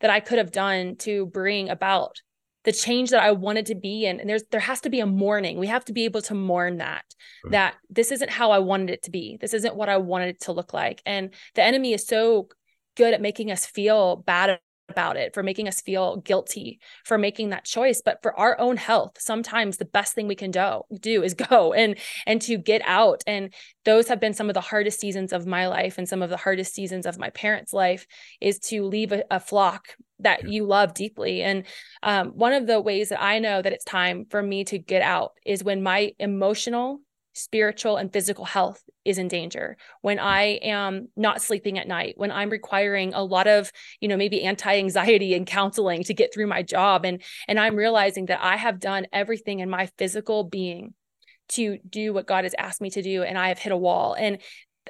that 0.00 0.10
I 0.10 0.20
could 0.20 0.38
have 0.38 0.52
done 0.52 0.94
to 0.98 1.26
bring 1.26 1.68
about 1.68 2.20
the 2.64 2.72
change 2.72 3.10
that 3.10 3.22
I 3.22 3.32
wanted 3.32 3.66
to 3.66 3.74
be 3.74 4.06
in. 4.06 4.20
And 4.20 4.28
there's 4.28 4.44
there 4.50 4.60
has 4.60 4.80
to 4.82 4.90
be 4.90 5.00
a 5.00 5.06
mourning. 5.06 5.58
We 5.58 5.66
have 5.68 5.84
to 5.86 5.92
be 5.92 6.04
able 6.04 6.22
to 6.22 6.34
mourn 6.34 6.78
that 6.78 7.04
right. 7.44 7.52
that 7.52 7.74
this 7.90 8.10
isn't 8.10 8.30
how 8.30 8.50
I 8.50 8.58
wanted 8.58 8.90
it 8.90 9.02
to 9.04 9.10
be. 9.10 9.38
This 9.40 9.54
isn't 9.54 9.76
what 9.76 9.88
I 9.88 9.98
wanted 9.98 10.28
it 10.28 10.40
to 10.42 10.52
look 10.52 10.72
like. 10.72 11.02
And 11.06 11.32
the 11.54 11.62
enemy 11.62 11.92
is 11.92 12.06
so 12.06 12.48
good 12.96 13.14
at 13.14 13.20
making 13.20 13.50
us 13.50 13.66
feel 13.66 14.16
bad 14.16 14.58
about 14.88 15.16
it, 15.16 15.34
for 15.34 15.42
making 15.42 15.68
us 15.68 15.80
feel 15.80 16.16
guilty 16.18 16.78
for 17.04 17.18
making 17.18 17.50
that 17.50 17.64
choice. 17.64 18.02
But 18.04 18.22
for 18.22 18.38
our 18.38 18.58
own 18.60 18.76
health, 18.76 19.20
sometimes 19.20 19.76
the 19.76 19.84
best 19.84 20.14
thing 20.14 20.28
we 20.28 20.34
can 20.34 20.50
do 20.50 20.82
do 21.00 21.22
is 21.22 21.34
go 21.50 21.72
and 21.72 21.96
and 22.26 22.40
to 22.42 22.56
get 22.56 22.82
out. 22.84 23.22
And 23.26 23.52
those 23.84 24.08
have 24.08 24.20
been 24.20 24.34
some 24.34 24.48
of 24.48 24.54
the 24.54 24.60
hardest 24.60 25.00
seasons 25.00 25.32
of 25.32 25.46
my 25.46 25.68
life 25.68 25.98
and 25.98 26.08
some 26.08 26.22
of 26.22 26.30
the 26.30 26.36
hardest 26.36 26.74
seasons 26.74 27.06
of 27.06 27.18
my 27.18 27.30
parents' 27.30 27.72
life 27.72 28.06
is 28.40 28.58
to 28.58 28.84
leave 28.84 29.12
a, 29.12 29.24
a 29.30 29.40
flock 29.40 29.96
that 30.20 30.48
you 30.48 30.64
love 30.64 30.94
deeply. 30.94 31.42
And 31.42 31.64
um, 32.02 32.28
one 32.28 32.52
of 32.52 32.66
the 32.66 32.80
ways 32.80 33.08
that 33.08 33.22
I 33.22 33.38
know 33.38 33.60
that 33.60 33.72
it's 33.72 33.84
time 33.84 34.26
for 34.30 34.42
me 34.42 34.64
to 34.64 34.78
get 34.78 35.02
out 35.02 35.32
is 35.44 35.64
when 35.64 35.82
my 35.82 36.12
emotional 36.18 37.00
spiritual 37.34 37.96
and 37.96 38.12
physical 38.12 38.44
health 38.44 38.82
is 39.04 39.18
in 39.18 39.28
danger. 39.28 39.76
When 40.00 40.18
hmm. 40.18 40.24
i 40.24 40.42
am 40.62 41.08
not 41.16 41.42
sleeping 41.42 41.78
at 41.78 41.88
night 41.88 42.14
when 42.16 42.30
i'm 42.30 42.50
requiring 42.50 43.12
a 43.12 43.22
lot 43.22 43.46
of 43.46 43.70
you 44.00 44.08
know 44.08 44.16
maybe 44.16 44.42
anti-anxiety 44.42 45.34
and 45.34 45.46
counseling 45.46 46.04
to 46.04 46.14
get 46.14 46.32
through 46.32 46.46
my 46.46 46.62
job 46.62 47.04
and 47.04 47.22
and 47.48 47.58
i'm 47.58 47.76
realizing 47.76 48.26
that 48.26 48.40
i 48.42 48.56
have 48.56 48.80
done 48.80 49.06
everything 49.12 49.60
in 49.60 49.68
my 49.68 49.86
physical 49.98 50.44
being 50.44 50.94
to 51.48 51.78
do 51.88 52.12
what 52.12 52.26
god 52.26 52.44
has 52.44 52.54
asked 52.58 52.80
me 52.80 52.90
to 52.90 53.02
do 53.02 53.22
and 53.22 53.38
i 53.38 53.48
have 53.48 53.58
hit 53.58 53.72
a 53.72 53.76
wall. 53.76 54.14
And 54.14 54.38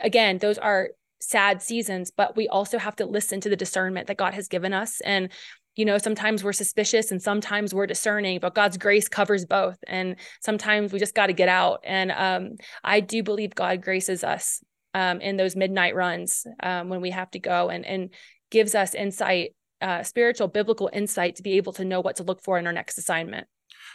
again 0.00 0.38
those 0.38 0.58
are 0.58 0.90
sad 1.20 1.62
seasons 1.62 2.10
but 2.14 2.36
we 2.36 2.48
also 2.48 2.76
have 2.78 2.96
to 2.96 3.06
listen 3.06 3.40
to 3.40 3.48
the 3.48 3.56
discernment 3.56 4.08
that 4.08 4.16
god 4.16 4.34
has 4.34 4.48
given 4.48 4.72
us. 4.72 5.00
And 5.00 5.30
you 5.76 5.84
know 5.84 5.98
sometimes 5.98 6.44
we're 6.44 6.52
suspicious 6.52 7.10
and 7.10 7.22
sometimes 7.22 7.74
we're 7.74 7.86
discerning 7.86 8.38
but 8.40 8.54
god's 8.54 8.76
grace 8.76 9.08
covers 9.08 9.44
both 9.44 9.78
and 9.86 10.16
sometimes 10.40 10.92
we 10.92 10.98
just 10.98 11.14
got 11.14 11.26
to 11.26 11.32
get 11.32 11.48
out. 11.48 11.80
And 11.84 12.12
um, 12.12 12.56
i 12.82 13.00
do 13.00 13.22
believe 13.22 13.54
god 13.54 13.82
graces 13.82 14.24
us 14.24 14.62
um, 14.94 15.20
in 15.20 15.36
those 15.36 15.56
midnight 15.56 15.94
runs 15.94 16.46
um, 16.62 16.88
when 16.88 17.00
we 17.00 17.10
have 17.10 17.30
to 17.32 17.38
go 17.38 17.68
and 17.68 17.84
and 17.84 18.10
gives 18.50 18.74
us 18.74 18.94
insight 18.94 19.54
uh, 19.80 20.02
spiritual 20.02 20.48
biblical 20.48 20.88
insight 20.92 21.36
to 21.36 21.42
be 21.42 21.52
able 21.54 21.72
to 21.74 21.84
know 21.84 22.00
what 22.00 22.16
to 22.16 22.22
look 22.22 22.42
for 22.42 22.58
in 22.58 22.66
our 22.66 22.72
next 22.72 22.96
assignment. 22.98 23.46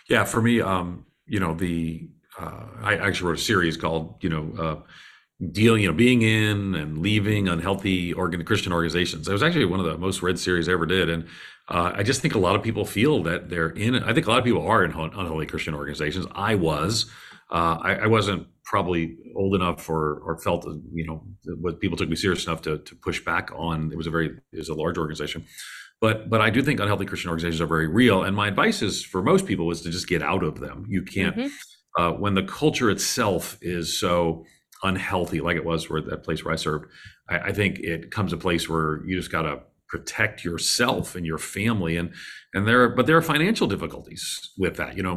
Yeah 0.09 0.25
for 0.25 0.41
me 0.41 0.61
um 0.61 1.05
you 1.25 1.39
know 1.39 1.53
the 1.53 2.09
uh, 2.39 2.65
i 2.81 2.95
actually 2.97 3.29
wrote 3.29 3.39
a 3.39 3.41
series 3.41 3.77
called 3.77 4.15
you 4.21 4.29
know 4.29 4.53
uh, 4.59 4.89
dealing, 5.51 5.81
you 5.81 5.87
know, 5.87 5.93
being 5.93 6.21
in 6.21 6.75
and 6.75 6.97
leaving 6.99 7.47
unhealthy 7.47 8.13
organ 8.13 8.43
Christian 8.43 8.73
organizations. 8.73 9.27
It 9.27 9.31
was 9.31 9.43
actually 9.43 9.65
one 9.65 9.79
of 9.79 9.85
the 9.85 9.97
most 9.97 10.21
read 10.21 10.37
series 10.37 10.67
I 10.67 10.73
ever 10.73 10.85
did, 10.85 11.09
and 11.09 11.27
uh, 11.69 11.93
I 11.95 12.03
just 12.03 12.21
think 12.21 12.35
a 12.35 12.39
lot 12.39 12.55
of 12.55 12.63
people 12.63 12.83
feel 12.83 13.23
that 13.23 13.49
they're 13.49 13.69
in. 13.69 13.95
I 13.95 14.13
think 14.13 14.27
a 14.27 14.29
lot 14.29 14.39
of 14.39 14.45
people 14.45 14.67
are 14.67 14.83
in 14.83 14.91
unholy 14.91 15.45
Christian 15.45 15.73
organizations. 15.73 16.25
I 16.33 16.55
was. 16.55 17.09
Uh, 17.51 17.77
I, 17.81 17.93
I, 17.95 18.05
wasn't 18.05 18.45
probably 18.63 19.17
old 19.35 19.55
enough 19.55 19.89
or 19.89 20.19
or 20.19 20.37
felt 20.37 20.67
you 20.93 21.07
know 21.07 21.23
what 21.59 21.79
people 21.79 21.97
took 21.97 22.07
me 22.07 22.15
serious 22.15 22.45
enough 22.45 22.61
to 22.63 22.77
to 22.77 22.95
push 22.95 23.23
back 23.23 23.49
on. 23.55 23.91
It 23.91 23.97
was 23.97 24.05
a 24.05 24.11
very 24.11 24.27
it 24.27 24.57
was 24.57 24.69
a 24.69 24.75
large 24.75 24.97
organization. 24.97 25.45
But 26.01 26.29
but 26.29 26.41
I 26.41 26.49
do 26.49 26.61
think 26.61 26.79
unhealthy 26.79 27.05
Christian 27.05 27.29
organizations 27.29 27.61
are 27.61 27.67
very 27.67 27.87
real. 27.87 28.23
And 28.23 28.35
my 28.35 28.47
advice 28.47 28.81
is 28.81 29.03
for 29.03 29.23
most 29.23 29.45
people 29.45 29.71
is 29.71 29.81
to 29.81 29.89
just 29.89 30.07
get 30.07 30.21
out 30.21 30.43
of 30.43 30.59
them. 30.59 30.85
You 30.89 31.03
can't 31.03 31.35
mm-hmm. 31.35 32.01
uh, 32.01 32.11
when 32.13 32.35
the 32.35 32.43
culture 32.43 32.89
itself 32.89 33.57
is 33.61 33.99
so 33.99 34.45
unhealthy 34.83 35.41
like 35.41 35.57
it 35.57 35.65
was 35.65 35.89
where 35.89 36.01
that 36.01 36.23
place 36.23 36.43
where 36.43 36.53
I 36.53 36.57
served. 36.57 36.85
I, 37.29 37.39
I 37.39 37.53
think 37.53 37.79
it 37.79 38.11
comes 38.11 38.33
a 38.33 38.37
place 38.37 38.69
where 38.69 39.05
you 39.05 39.17
just 39.17 39.31
got 39.31 39.43
to 39.43 39.61
protect 39.89 40.45
yourself 40.45 41.15
and 41.15 41.25
your 41.25 41.39
family 41.39 41.97
and 41.97 42.13
and 42.53 42.67
there 42.67 42.87
but 42.89 43.07
there 43.07 43.17
are 43.17 43.21
financial 43.23 43.67
difficulties 43.67 44.51
with 44.57 44.77
that 44.77 44.95
you 44.95 45.01
know 45.01 45.15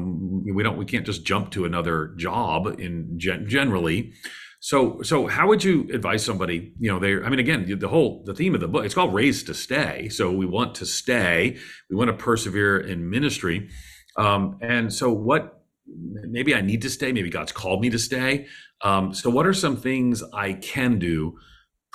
we 0.54 0.62
don't 0.62 0.78
we 0.78 0.86
can't 0.86 1.04
just 1.04 1.24
jump 1.24 1.50
to 1.50 1.66
another 1.66 2.14
job 2.16 2.80
in 2.80 3.12
gen- 3.18 3.46
generally 3.46 4.14
so 4.60 5.02
so 5.02 5.26
how 5.26 5.46
would 5.46 5.62
you 5.62 5.86
advise 5.92 6.24
somebody 6.24 6.72
you 6.78 6.90
know 6.90 6.98
they 6.98 7.22
i 7.22 7.28
mean 7.28 7.38
again 7.38 7.78
the 7.78 7.88
whole 7.88 8.22
the 8.24 8.34
theme 8.34 8.54
of 8.54 8.62
the 8.62 8.68
book 8.68 8.84
it's 8.84 8.94
called 8.94 9.12
raised 9.12 9.46
to 9.46 9.52
stay 9.52 10.08
so 10.08 10.32
we 10.32 10.46
want 10.46 10.74
to 10.74 10.86
stay 10.86 11.56
we 11.90 11.96
want 11.96 12.08
to 12.08 12.16
persevere 12.16 12.78
in 12.78 13.10
ministry 13.10 13.68
um, 14.16 14.58
and 14.60 14.92
so 14.92 15.12
what 15.12 15.61
maybe 15.86 16.54
i 16.54 16.60
need 16.60 16.82
to 16.82 16.90
stay 16.90 17.12
maybe 17.12 17.30
god's 17.30 17.52
called 17.52 17.80
me 17.80 17.90
to 17.90 17.98
stay. 17.98 18.46
Um, 18.82 19.14
so 19.14 19.30
what 19.30 19.46
are 19.46 19.54
some 19.54 19.76
things 19.76 20.22
i 20.32 20.54
can 20.54 20.98
do 20.98 21.38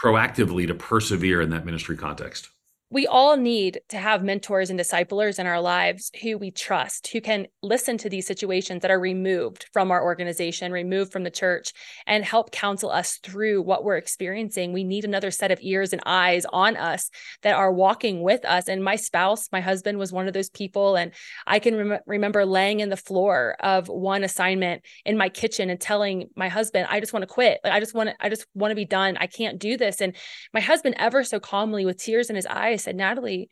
proactively 0.02 0.68
to 0.68 0.76
persevere 0.76 1.42
in 1.42 1.50
that 1.50 1.66
ministry 1.66 1.98
context 1.98 2.50
we 2.90 3.06
all 3.06 3.36
need 3.36 3.82
to 3.90 3.98
have 3.98 4.24
mentors 4.24 4.70
and 4.70 4.80
disciplers 4.80 5.40
in 5.40 5.46
our 5.46 5.60
lives 5.60 6.10
who 6.22 6.38
we 6.38 6.52
trust, 6.52 7.08
who 7.08 7.20
can 7.20 7.48
listen 7.62 7.98
to 7.98 8.10
these 8.10 8.26
situations 8.26 8.82
that 8.82 8.92
are 8.92 9.00
removed 9.00 9.66
from 9.74 9.92
our 9.92 10.02
organization, 10.02 10.72
removed 10.72 11.12
from 11.12 11.24
the 11.24 11.30
church, 11.30 11.74
and 12.06 12.24
help 12.24 12.52
counsel 12.52 12.90
us 12.90 13.20
through 13.24 13.62
what 13.62 13.84
we're 13.84 13.98
experiencing. 13.98 14.72
We 14.72 14.86
need 14.86 15.04
another 15.04 15.32
set 15.32 15.52
of 15.52 15.60
ears 15.62 15.92
and 15.92 16.02
eyes 16.06 16.46
on 16.54 16.78
us 16.78 17.10
that 17.42 17.56
are 17.56 17.74
walking 17.74 18.22
with 18.22 18.46
us. 18.46 18.70
And 18.70 18.82
my 18.82 18.96
spouse, 18.96 19.50
my 19.52 19.60
husband, 19.60 19.98
was 19.98 20.14
one 20.14 20.30
of 20.30 20.34
those 20.34 20.50
people. 20.50 20.96
And 20.96 21.12
I 21.46 21.60
can 21.60 21.76
rem- 21.76 22.00
remember 22.06 22.46
laying 22.46 22.80
in 22.80 22.90
the 22.90 22.96
floor 22.96 23.58
of 23.60 23.90
one 23.90 24.24
assignment 24.24 24.82
in 25.06 25.18
my 25.18 25.28
kitchen 25.28 25.70
and 25.70 25.80
telling 25.80 26.30
my 26.38 26.48
husband, 26.48 26.88
I 26.90 27.02
just 27.02 27.12
want 27.12 27.24
to 27.24 27.28
quit. 27.28 27.60
Like, 27.66 27.74
I 27.74 27.82
just 27.82 27.94
want 27.94 28.12
to, 28.12 28.16
I 28.22 28.30
just 28.30 28.46
want 28.54 28.72
to 28.72 28.76
be 28.76 28.86
done. 28.86 29.18
I 29.18 29.28
can't 29.28 29.60
do 29.60 29.76
this. 29.76 30.00
And 30.00 30.16
my 30.54 30.62
husband, 30.62 30.96
ever 30.98 31.26
so 31.26 31.38
calmly, 31.42 31.84
with 31.84 31.98
tears 31.98 32.30
in 32.30 32.38
his 32.38 32.46
eyes, 32.46 32.77
I 32.78 32.80
said, 32.80 32.96
Natalie, 32.96 33.50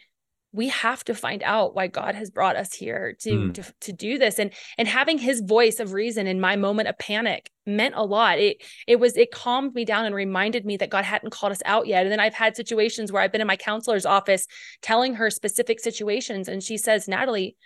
we 0.52 0.70
have 0.70 1.04
to 1.04 1.16
find 1.16 1.42
out 1.42 1.76
why 1.76 1.88
God 1.88 2.14
has 2.14 2.30
brought 2.30 2.56
us 2.56 2.74
here 2.74 3.18
to, 3.22 3.30
mm. 3.30 3.54
to 3.56 3.74
to 3.82 3.92
do 3.92 4.20
this. 4.20 4.38
And 4.38 4.54
and 4.78 4.88
having 4.88 5.18
his 5.18 5.42
voice 5.42 5.80
of 5.80 5.94
reason 5.94 6.28
in 6.28 6.40
my 6.40 6.56
moment 6.56 6.88
of 6.88 6.98
panic 7.00 7.50
meant 7.66 7.96
a 7.96 8.06
lot. 8.06 8.38
It 8.38 8.64
it 8.88 9.00
was 9.00 9.18
it 9.18 9.32
calmed 9.32 9.74
me 9.74 9.84
down 9.84 10.06
and 10.06 10.14
reminded 10.14 10.64
me 10.64 10.78
that 10.78 10.92
God 10.92 11.04
hadn't 11.04 11.32
called 11.32 11.52
us 11.52 11.64
out 11.66 11.88
yet. 11.88 12.04
And 12.04 12.12
then 12.12 12.20
I've 12.20 12.36
had 12.36 12.56
situations 12.56 13.12
where 13.12 13.24
I've 13.24 13.32
been 13.32 13.42
in 13.42 13.48
my 13.48 13.58
counselor's 13.58 14.06
office 14.06 14.46
telling 14.84 15.16
her 15.16 15.32
specific 15.32 15.80
situations. 15.80 16.48
And 16.48 16.64
she 16.64 16.78
says 16.78 17.08
Natalie 17.08 17.58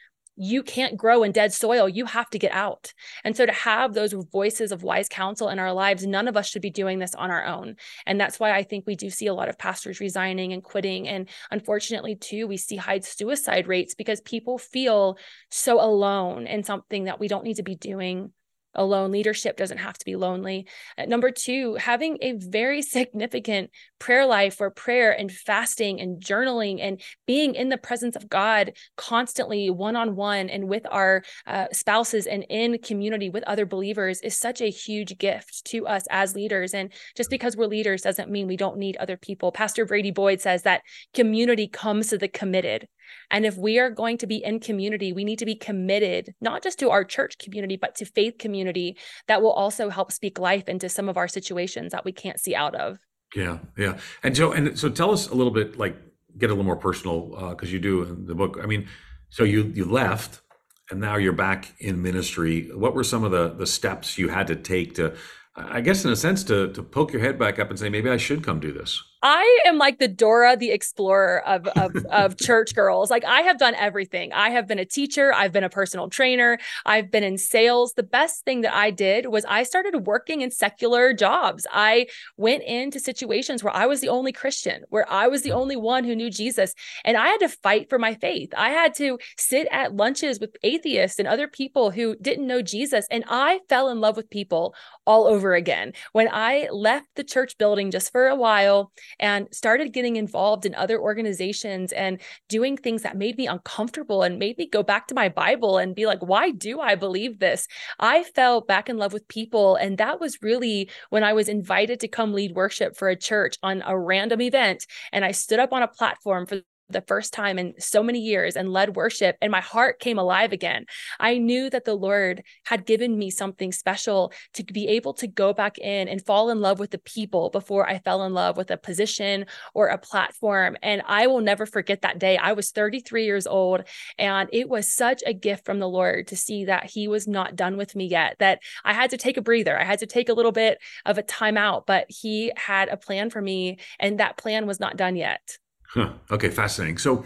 you 0.42 0.64
can't 0.64 0.96
grow 0.96 1.24
in 1.24 1.34
dead 1.34 1.52
soil. 1.52 1.90
You 1.90 2.06
have 2.06 2.30
to 2.30 2.40
get 2.40 2.54
out. 2.54 2.94
And 3.26 3.36
so 3.36 3.46
to 3.46 3.52
have 3.52 3.94
those 3.94 4.14
voices 4.14 4.72
of 4.72 4.84
wise 4.84 5.10
counsel 5.10 5.50
in 5.50 5.60
our 5.60 5.74
lives, 5.74 6.08
none 6.08 6.30
of 6.30 6.38
us 6.38 6.48
should 6.48 6.62
be 6.62 6.70
doing 6.70 6.98
this 6.98 7.14
on 7.14 7.30
our 7.30 7.46
own. 7.46 7.76
And 8.06 8.20
that's 8.20 8.40
why 8.40 8.54
I 8.54 8.64
think 8.64 8.88
we 8.88 8.96
do 8.96 9.10
see 9.10 9.28
a 9.28 9.34
lot 9.34 9.50
of 9.50 9.58
pastors 9.58 10.00
resigning 10.00 10.54
and 10.54 10.64
quitting. 10.64 11.10
And 11.10 11.28
unfortunately, 11.52 12.16
too, 12.16 12.48
we 12.48 12.56
see 12.56 12.78
high 12.78 13.00
suicide 13.00 13.68
rates 13.68 13.96
because 13.96 14.22
people 14.22 14.58
feel 14.58 15.18
so 15.52 15.82
alone 15.82 16.48
in 16.48 16.64
something 16.64 17.04
that 17.04 17.20
we 17.20 17.28
don't 17.28 17.44
need 17.44 17.58
to 17.58 17.64
be 17.64 17.76
doing 17.76 18.32
alone. 18.74 19.12
Leadership 19.12 19.58
doesn't 19.58 19.78
have 19.80 19.98
to 19.98 20.06
be 20.06 20.16
lonely. 20.16 20.68
Uh, 20.98 21.06
number 21.06 21.32
two, 21.32 21.76
having 21.76 22.18
a 22.22 22.34
very 22.34 22.82
significant 22.82 23.72
prayer 24.00 24.26
life 24.26 24.60
where 24.60 24.70
prayer 24.70 25.12
and 25.12 25.32
fasting 25.32 26.00
and 26.00 26.22
journaling 26.22 26.80
and 26.82 27.02
being 27.28 27.56
in 27.56 27.70
the 27.70 27.78
presence 27.78 28.16
of 28.16 28.30
God 28.30 28.74
constantly 28.96 29.70
one 29.70 29.96
on 29.96 30.16
one 30.16 30.50
and 30.50 30.68
with 30.68 30.86
our 30.90 31.24
uh, 31.46 31.68
spouses 31.72 32.26
and 32.26 32.46
in 32.50 32.80
community 32.80 33.30
with 33.30 33.44
other 33.44 33.66
believers 33.66 34.22
is 34.22 34.38
such 34.38 34.62
a 34.62 34.70
huge 34.70 35.18
gift 35.18 35.66
to 35.66 35.86
us 35.88 36.06
as 36.10 36.36
leaders. 36.36 36.74
And 36.74 36.92
just 37.16 37.30
because 37.30 37.56
we're 37.56 37.68
leaders 37.68 38.02
doesn't 38.02 38.32
mean 38.32 38.48
we 38.48 38.58
don't 38.58 38.78
need 38.78 38.98
other 38.98 39.18
people. 39.18 39.52
Pastor 39.52 39.86
Brady 39.86 40.12
Boyd 40.12 40.42
says 40.42 40.64
that 40.64 40.82
community 41.14 41.68
comes 41.68 42.08
to 42.08 42.18
the 42.18 42.28
committed. 42.28 42.88
And 43.32 43.46
if 43.46 43.58
we 43.58 43.80
are 43.80 43.90
going 43.90 44.18
to 44.20 44.28
be 44.28 44.44
in 44.44 44.60
community, 44.60 45.14
we 45.14 45.24
need 45.24 45.40
to 45.40 45.46
be 45.46 45.56
committed, 45.56 46.34
not 46.42 46.64
just 46.64 46.80
to 46.80 46.90
our 46.90 47.04
church 47.04 47.38
community, 47.38 47.76
but 47.76 47.96
to 47.96 48.06
faith 48.06 48.38
community 48.38 48.98
that 49.28 49.42
will 49.42 49.52
also 49.52 49.90
help 49.90 50.12
speak 50.12 50.40
life 50.40 50.70
into 50.70 50.90
some 50.90 51.10
of 51.10 51.18
our 51.18 51.28
situations 51.28 51.92
that 51.92 52.06
we 52.06 52.12
can't 52.12 52.40
see 52.40 52.56
out 52.56 52.76
of. 52.76 52.98
Yeah, 53.36 53.60
yeah. 53.78 54.00
And 54.24 54.36
so, 54.36 54.52
and 54.52 54.78
so, 54.78 54.90
tell 54.90 55.12
us 55.12 55.28
a 55.28 55.36
little 55.36 55.54
bit, 55.54 55.78
like, 55.78 55.96
get 56.38 56.50
a 56.50 56.54
little 56.54 56.66
more 56.66 56.76
personal, 56.76 57.28
because 57.52 57.70
uh, 57.70 57.74
you 57.74 57.80
do 57.80 58.04
in 58.04 58.26
the 58.26 58.36
book. 58.36 58.60
I 58.62 58.66
mean, 58.66 58.88
so 59.30 59.44
you 59.44 59.72
you 59.76 59.86
left, 59.86 60.42
and 60.90 61.00
now 61.00 61.18
you're 61.18 61.34
back 61.34 61.74
in 61.80 62.02
ministry. 62.02 62.70
What 62.74 62.96
were 62.96 63.04
some 63.04 63.24
of 63.24 63.32
the 63.32 63.50
the 63.50 63.68
steps 63.68 64.18
you 64.18 64.30
had 64.30 64.48
to 64.48 64.56
take 64.56 64.96
to, 64.96 65.16
I 65.56 65.82
guess, 65.82 66.06
in 66.06 66.12
a 66.12 66.16
sense, 66.16 66.44
to 66.46 66.72
to 66.74 66.82
poke 66.82 67.14
your 67.14 67.22
head 67.22 67.38
back 67.38 67.60
up 67.60 67.70
and 67.70 67.78
say, 67.78 67.90
maybe 67.90 68.10
I 68.10 68.18
should 68.18 68.44
come 68.44 68.60
do 68.60 68.72
this? 68.72 69.04
I 69.22 69.60
am 69.66 69.78
like 69.78 70.00
the 70.00 70.08
Dora 70.08 70.56
the 70.56 70.72
Explorer 70.72 71.46
of, 71.46 71.68
of, 71.68 71.96
of 72.10 72.38
church 72.38 72.74
girls. 72.74 73.10
Like 73.12 73.26
I 73.26 73.42
have 73.42 73.58
done 73.58 73.76
everything. 73.76 74.32
I 74.34 74.50
have 74.50 74.68
been 74.68 74.80
a 74.80 74.86
teacher. 74.86 75.34
I've 75.34 75.52
been 75.52 75.64
a 75.64 75.70
personal 75.70 76.10
trainer. 76.10 76.58
I've 76.86 77.12
been 77.12 77.24
in 77.24 77.38
sales. 77.38 77.94
The 77.94 78.04
best 78.04 78.46
thing 78.46 78.62
that 78.62 78.74
I 78.74 78.92
did 78.92 79.28
was 79.28 79.46
I 79.46 79.64
started 79.64 80.08
working 80.08 80.42
in 80.42 80.52
secular 80.52 81.14
jobs. 81.14 81.68
I 81.72 82.08
went 82.38 82.64
into 82.64 83.00
situations 83.00 83.64
where 83.64 83.76
I 83.76 83.86
was 83.86 84.02
the 84.02 84.10
only 84.10 84.32
Christian, 84.32 84.84
where 84.90 85.10
I 85.12 85.28
was 85.28 85.42
the 85.42 85.50
mm. 85.50 85.56
only 85.56 85.76
one 85.76 86.04
who 86.04 86.16
knew 86.16 86.30
Jesus. 86.30 86.74
And 87.04 87.18
I 87.18 87.28
had 87.28 87.40
to 87.40 87.50
fight 87.50 87.90
for 87.90 88.00
my 88.00 88.16
faith. 88.16 88.54
I 88.56 88.70
had 88.70 88.94
to 88.96 89.20
sit 89.38 89.68
at 89.72 89.96
lunches 89.96 90.40
with 90.40 90.56
atheists 90.64 91.20
and 91.20 91.28
other 91.28 91.48
people 91.48 91.92
who 91.92 92.16
didn't 92.22 92.48
know 92.48 92.62
Jesus. 92.62 93.06
And 93.12 93.26
I 93.28 93.60
fell 93.68 93.90
in 93.90 94.00
love 94.00 94.16
with 94.16 94.30
people 94.30 94.74
all 95.06 95.28
over 95.28 95.54
again. 95.54 95.94
When 96.14 96.30
I 96.32 96.70
left 96.72 97.08
the 97.16 97.24
church 97.24 97.58
building 97.58 97.92
just 97.92 98.12
for 98.12 98.28
a 98.28 98.36
while, 98.36 98.92
and 99.20 99.48
started 99.52 99.94
getting 99.94 100.16
involved 100.16 100.66
in 100.66 100.76
other 100.76 101.00
organizations 101.00 101.92
and 101.92 102.22
doing 102.48 102.78
things 102.78 103.02
that 103.04 103.18
made 103.18 103.38
me 103.38 103.48
uncomfortable 103.48 104.24
and 104.24 104.40
made 104.40 104.58
me 104.58 104.68
go 104.68 104.84
back 104.84 105.08
to 105.08 105.16
my 105.16 105.30
Bible 105.30 105.78
and 105.78 105.96
be 105.96 106.06
like, 106.06 106.20
why 106.22 106.52
do 106.52 106.80
I 106.80 106.96
believe 106.96 107.40
this? 107.40 107.68
I 108.00 108.24
fell 108.24 108.62
back 108.62 108.90
in 108.90 108.98
love 108.98 109.14
with 109.14 109.28
people. 109.28 109.76
And 109.76 109.98
that 109.98 110.20
was 110.20 110.42
really 110.42 110.90
when 111.10 111.24
I 111.24 111.34
was 111.34 111.50
invited 111.50 112.00
to 112.02 112.08
come 112.08 112.34
lead 112.34 112.56
worship 112.56 112.96
for 112.98 113.10
a 113.10 113.16
church 113.16 113.56
on 113.64 113.84
a 113.86 113.98
random 113.98 114.42
event. 114.42 114.86
And 115.12 115.26
I 115.26 115.32
stood 115.32 115.60
up 115.60 115.74
on 115.74 115.84
a 115.84 115.88
platform 115.88 116.46
for 116.46 116.62
the 116.90 117.02
first 117.02 117.34
time 117.34 117.60
in 117.60 117.74
so 117.80 118.02
many 118.04 118.20
years 118.20 118.56
and 118.56 118.74
led 118.74 118.96
worship, 118.96 119.38
and 119.42 119.52
my 119.52 119.62
heart 119.62 120.00
came 120.00 120.18
alive 120.18 120.52
again. 120.52 120.86
I 121.20 121.38
knew 121.38 121.70
that 121.70 121.86
the 121.86 121.96
Lord 121.96 122.44
had 122.66 122.86
given 122.86 123.18
me 123.18 123.30
something 123.30 123.72
special 123.72 124.34
to 124.54 124.64
be 124.64 124.88
able 124.88 125.14
to 125.16 125.28
go 125.28 125.54
back 125.54 125.78
in 125.78 126.08
and 126.08 126.26
fall 126.26 126.50
in 126.50 126.62
love 126.62 126.80
with 126.80 126.92
the 126.92 127.00
people 127.00 127.50
before 127.50 127.88
I 127.88 128.00
fell 128.00 128.24
in 128.24 128.34
love 128.34 128.58
with 128.58 128.72
a 128.72 128.78
position 128.78 129.46
or 129.74 129.88
a 129.88 129.98
platform. 129.98 130.78
And 130.82 131.02
I 131.06 131.28
will 131.28 131.42
never 131.42 131.66
forget 131.66 132.02
that 132.02 132.20
day. 132.20 132.38
I 132.38 132.54
was 132.54 132.72
33 132.72 133.26
years 133.26 133.48
old, 133.48 133.84
and 134.18 134.50
it 134.52 134.70
was 134.70 134.94
such 134.94 135.24
a 135.26 135.34
gift 135.34 135.66
from 135.66 135.80
the 135.80 135.88
Lord 135.88 136.28
to 136.28 136.36
see 136.36 136.66
that 136.66 136.86
He 136.86 137.08
was 137.08 137.28
not 137.28 137.56
done 137.56 137.78
with 137.78 137.96
me 137.96 138.08
yet, 138.08 138.36
that 138.40 138.60
I 138.84 138.94
had 138.94 139.12
to 139.12 139.18
take 139.18 139.38
a 139.38 139.42
breather. 139.42 139.80
I 139.80 139.84
had 139.84 140.00
to 140.00 140.08
take 140.08 140.30
a 140.30 140.34
little 140.34 140.52
bit 140.52 140.80
of 141.06 141.18
a 141.18 141.24
time 141.24 141.58
out, 141.58 141.86
but 141.86 142.06
He 142.10 142.52
had 142.56 142.90
a 142.90 142.98
plan 142.98 143.30
for 143.30 143.42
me, 143.42 143.78
and 144.00 144.20
that 144.20 144.38
plan 144.38 144.66
was 144.66 144.80
not 144.80 144.98
done 144.98 145.16
yet. 145.16 145.58
Huh. 145.94 146.14
Okay, 146.32 146.50
fascinating. 146.50 146.98
So, 146.98 147.24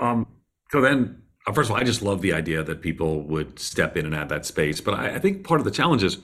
um, 0.00 0.26
so 0.70 0.80
then, 0.80 1.22
uh, 1.46 1.52
first 1.52 1.68
of 1.68 1.74
all, 1.74 1.80
I 1.80 1.84
just 1.84 2.02
love 2.02 2.22
the 2.22 2.32
idea 2.32 2.62
that 2.62 2.80
people 2.80 3.22
would 3.22 3.58
step 3.58 3.96
in 3.96 4.06
and 4.06 4.14
add 4.14 4.28
that 4.30 4.46
space. 4.46 4.80
But 4.80 4.94
I, 4.94 5.14
I 5.16 5.18
think 5.18 5.44
part 5.44 5.60
of 5.60 5.64
the 5.64 5.70
challenge 5.70 6.02
is, 6.02 6.18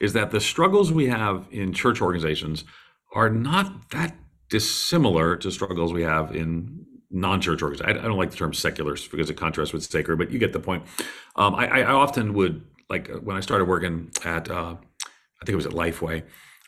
is 0.00 0.14
that 0.14 0.30
the 0.30 0.40
struggles 0.40 0.92
we 0.92 1.08
have 1.08 1.46
in 1.50 1.72
church 1.72 2.00
organizations 2.00 2.64
are 3.12 3.28
not 3.28 3.90
that 3.90 4.16
dissimilar 4.48 5.36
to 5.36 5.50
struggles 5.50 5.92
we 5.92 6.02
have 6.02 6.34
in 6.34 6.86
non-church 7.10 7.62
organizations. 7.62 7.98
I, 7.98 8.04
I 8.04 8.08
don't 8.08 8.16
like 8.16 8.30
the 8.30 8.36
term 8.36 8.54
secular 8.54 8.96
because 9.10 9.28
it 9.28 9.34
contrasts 9.34 9.72
with 9.72 9.82
sacred, 9.82 10.16
but 10.16 10.30
you 10.30 10.38
get 10.38 10.52
the 10.52 10.60
point. 10.60 10.84
Um, 11.36 11.54
I, 11.54 11.82
I, 11.82 11.92
often 11.92 12.34
would 12.34 12.64
like 12.88 13.10
uh, 13.10 13.14
when 13.14 13.36
I 13.36 13.40
started 13.40 13.66
working 13.66 14.10
at, 14.24 14.50
uh, 14.50 14.76
I 15.04 15.44
think 15.44 15.50
it 15.50 15.56
was 15.56 15.66
at 15.66 15.72
Lifeway, 15.72 16.22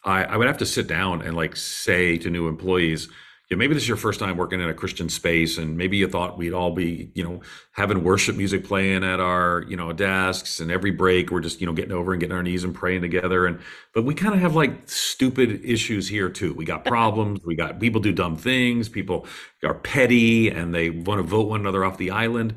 I, 0.05 0.25
I 0.25 0.37
would 0.37 0.47
have 0.47 0.59
to 0.59 0.67
sit 0.67 0.88
down 0.88 1.23
and 1.23 1.37
like 1.37 1.57
say 1.57 2.19
to 2.19 2.31
new 2.31 2.49
employees 2.49 3.09
you 3.53 3.57
know, 3.57 3.59
maybe 3.59 3.75
this 3.75 3.83
is 3.83 3.88
your 3.88 3.99
first 3.99 4.19
time 4.19 4.38
working 4.38 4.62
in 4.62 4.71
a 4.71 4.73
Christian 4.73 5.11
space, 5.11 5.59
and 5.59 5.77
maybe 5.77 5.99
you 5.99 6.09
thought 6.09 6.38
we'd 6.38 6.55
all 6.55 6.71
be, 6.71 7.11
you 7.12 7.23
know, 7.23 7.43
having 7.73 8.03
worship 8.03 8.35
music 8.35 8.65
playing 8.65 9.05
at 9.05 9.21
our, 9.21 9.67
you 9.69 9.77
know, 9.77 9.93
desks, 9.93 10.59
and 10.59 10.71
every 10.71 10.91
break 10.91 11.31
we're 11.31 11.43
just, 11.43 11.61
you 11.61 11.67
know, 11.67 11.75
getting 11.75 11.93
over 11.93 12.12
and 12.12 12.21
getting 12.21 12.35
our 12.35 12.43
knees 12.43 12.65
and 12.65 12.75
praying 12.75 13.03
together. 13.03 13.45
And 13.45 13.61
but 13.93 14.05
we 14.05 14.15
kind 14.15 14.35
of 14.35 14.41
have 14.41 14.57
like 14.57 14.88
stupid 14.88 15.62
issues 15.62 16.09
here 16.09 16.31
too. 16.31 16.55
We 16.55 16.65
got 16.65 16.87
problems. 16.87 17.41
we 17.45 17.55
got 17.55 17.79
people 17.79 18.01
do 18.01 18.11
dumb 18.11 18.37
things. 18.37 18.88
People 18.88 19.27
are 19.62 19.75
petty, 19.75 20.49
and 20.49 20.75
they 20.75 20.88
want 20.88 21.19
to 21.19 21.23
vote 21.23 21.47
one 21.47 21.61
another 21.61 21.85
off 21.85 21.99
the 21.99 22.11
island. 22.11 22.55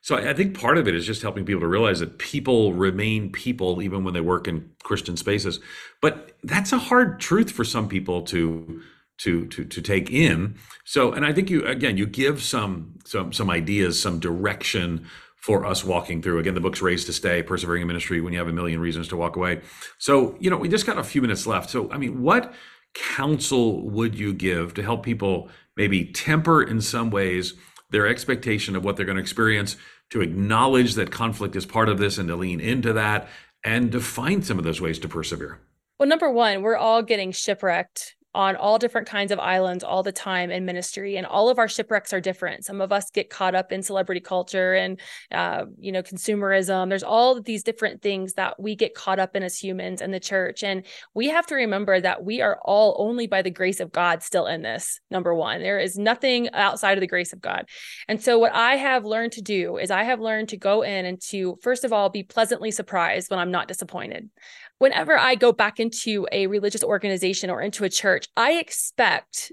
So 0.00 0.16
I 0.16 0.32
think 0.32 0.58
part 0.58 0.78
of 0.78 0.88
it 0.88 0.94
is 0.94 1.06
just 1.06 1.20
helping 1.20 1.44
people 1.44 1.60
to 1.60 1.68
realize 1.68 2.00
that 2.00 2.16
people 2.16 2.72
remain 2.72 3.30
people 3.30 3.82
even 3.82 4.04
when 4.04 4.14
they 4.14 4.22
work 4.22 4.48
in 4.48 4.70
Christian 4.84 5.18
spaces. 5.18 5.60
But 6.00 6.32
that's 6.42 6.72
a 6.72 6.78
hard 6.78 7.20
truth 7.20 7.50
for 7.50 7.64
some 7.64 7.88
people 7.88 8.22
to 8.22 8.82
to 9.24 9.46
to 9.46 9.64
to 9.64 9.82
take 9.82 10.10
in. 10.10 10.56
So, 10.84 11.12
and 11.12 11.24
I 11.24 11.32
think 11.32 11.50
you 11.50 11.66
again 11.66 11.96
you 11.96 12.06
give 12.06 12.42
some 12.42 12.94
some 13.04 13.32
some 13.32 13.50
ideas, 13.50 14.00
some 14.00 14.20
direction 14.20 15.06
for 15.36 15.66
us 15.66 15.84
walking 15.84 16.22
through. 16.22 16.38
Again, 16.38 16.54
the 16.54 16.60
book's 16.60 16.80
Raised 16.80 17.06
to 17.06 17.12
Stay, 17.12 17.42
Persevering 17.42 17.82
in 17.82 17.86
Ministry 17.86 18.20
when 18.20 18.32
you 18.32 18.38
have 18.38 18.48
a 18.48 18.52
million 18.52 18.80
reasons 18.80 19.08
to 19.08 19.16
walk 19.16 19.36
away. 19.36 19.60
So, 19.98 20.36
you 20.40 20.48
know, 20.48 20.56
we 20.56 20.70
just 20.70 20.86
got 20.86 20.96
a 20.96 21.04
few 21.04 21.20
minutes 21.20 21.46
left. 21.46 21.68
So, 21.68 21.90
I 21.90 21.98
mean, 21.98 22.22
what 22.22 22.54
counsel 22.94 23.86
would 23.90 24.14
you 24.18 24.32
give 24.32 24.72
to 24.74 24.82
help 24.82 25.02
people 25.02 25.50
maybe 25.76 26.06
temper 26.06 26.62
in 26.62 26.80
some 26.80 27.10
ways 27.10 27.54
their 27.90 28.06
expectation 28.06 28.74
of 28.74 28.84
what 28.84 28.96
they're 28.96 29.04
going 29.04 29.16
to 29.16 29.22
experience, 29.22 29.76
to 30.10 30.22
acknowledge 30.22 30.94
that 30.94 31.10
conflict 31.10 31.56
is 31.56 31.66
part 31.66 31.88
of 31.88 31.98
this 31.98 32.16
and 32.16 32.28
to 32.28 32.36
lean 32.36 32.60
into 32.60 32.94
that 32.94 33.28
and 33.62 33.92
to 33.92 34.00
find 34.00 34.46
some 34.46 34.58
of 34.58 34.64
those 34.64 34.80
ways 34.80 34.98
to 34.98 35.08
persevere? 35.08 35.60
Well, 35.98 36.08
number 36.08 36.30
one, 36.30 36.62
we're 36.62 36.76
all 36.76 37.02
getting 37.02 37.32
shipwrecked 37.32 38.16
on 38.34 38.56
all 38.56 38.78
different 38.78 39.06
kinds 39.06 39.30
of 39.30 39.38
islands 39.38 39.84
all 39.84 40.02
the 40.02 40.12
time 40.12 40.50
in 40.50 40.64
ministry 40.64 41.16
and 41.16 41.26
all 41.26 41.48
of 41.48 41.58
our 41.58 41.68
shipwrecks 41.68 42.12
are 42.12 42.20
different. 42.20 42.64
Some 42.64 42.80
of 42.80 42.92
us 42.92 43.10
get 43.10 43.30
caught 43.30 43.54
up 43.54 43.72
in 43.72 43.82
celebrity 43.82 44.20
culture 44.20 44.74
and 44.74 45.00
uh, 45.30 45.66
you 45.78 45.92
know 45.92 46.02
consumerism. 46.02 46.88
There's 46.88 47.02
all 47.02 47.40
these 47.40 47.62
different 47.62 48.02
things 48.02 48.34
that 48.34 48.60
we 48.60 48.74
get 48.74 48.94
caught 48.94 49.18
up 49.18 49.36
in 49.36 49.42
as 49.42 49.56
humans 49.58 50.00
and 50.00 50.12
the 50.12 50.20
church 50.20 50.62
and 50.62 50.84
we 51.14 51.28
have 51.28 51.46
to 51.46 51.54
remember 51.54 52.00
that 52.00 52.24
we 52.24 52.40
are 52.40 52.58
all 52.64 52.96
only 52.98 53.26
by 53.26 53.42
the 53.42 53.50
grace 53.50 53.80
of 53.80 53.92
god 53.92 54.22
still 54.22 54.46
in 54.46 54.62
this 54.62 55.00
number 55.10 55.34
one. 55.34 55.62
There 55.62 55.78
is 55.78 55.96
nothing 55.96 56.50
outside 56.52 56.98
of 56.98 57.00
the 57.00 57.06
grace 57.06 57.32
of 57.32 57.40
god. 57.40 57.66
And 58.08 58.22
so 58.22 58.38
what 58.38 58.54
i 58.54 58.76
have 58.76 59.04
learned 59.04 59.32
to 59.32 59.42
do 59.42 59.76
is 59.76 59.90
i 59.90 60.04
have 60.04 60.20
learned 60.20 60.48
to 60.48 60.56
go 60.56 60.82
in 60.82 61.04
and 61.04 61.20
to 61.30 61.56
first 61.62 61.84
of 61.84 61.92
all 61.92 62.08
be 62.08 62.22
pleasantly 62.22 62.70
surprised 62.70 63.30
when 63.30 63.38
i'm 63.38 63.50
not 63.50 63.68
disappointed. 63.68 64.28
Whenever 64.78 65.16
I 65.16 65.36
go 65.36 65.52
back 65.52 65.78
into 65.78 66.26
a 66.32 66.48
religious 66.48 66.82
organization 66.82 67.48
or 67.48 67.62
into 67.62 67.84
a 67.84 67.88
church, 67.88 68.23
I 68.36 68.52
expect 68.52 69.52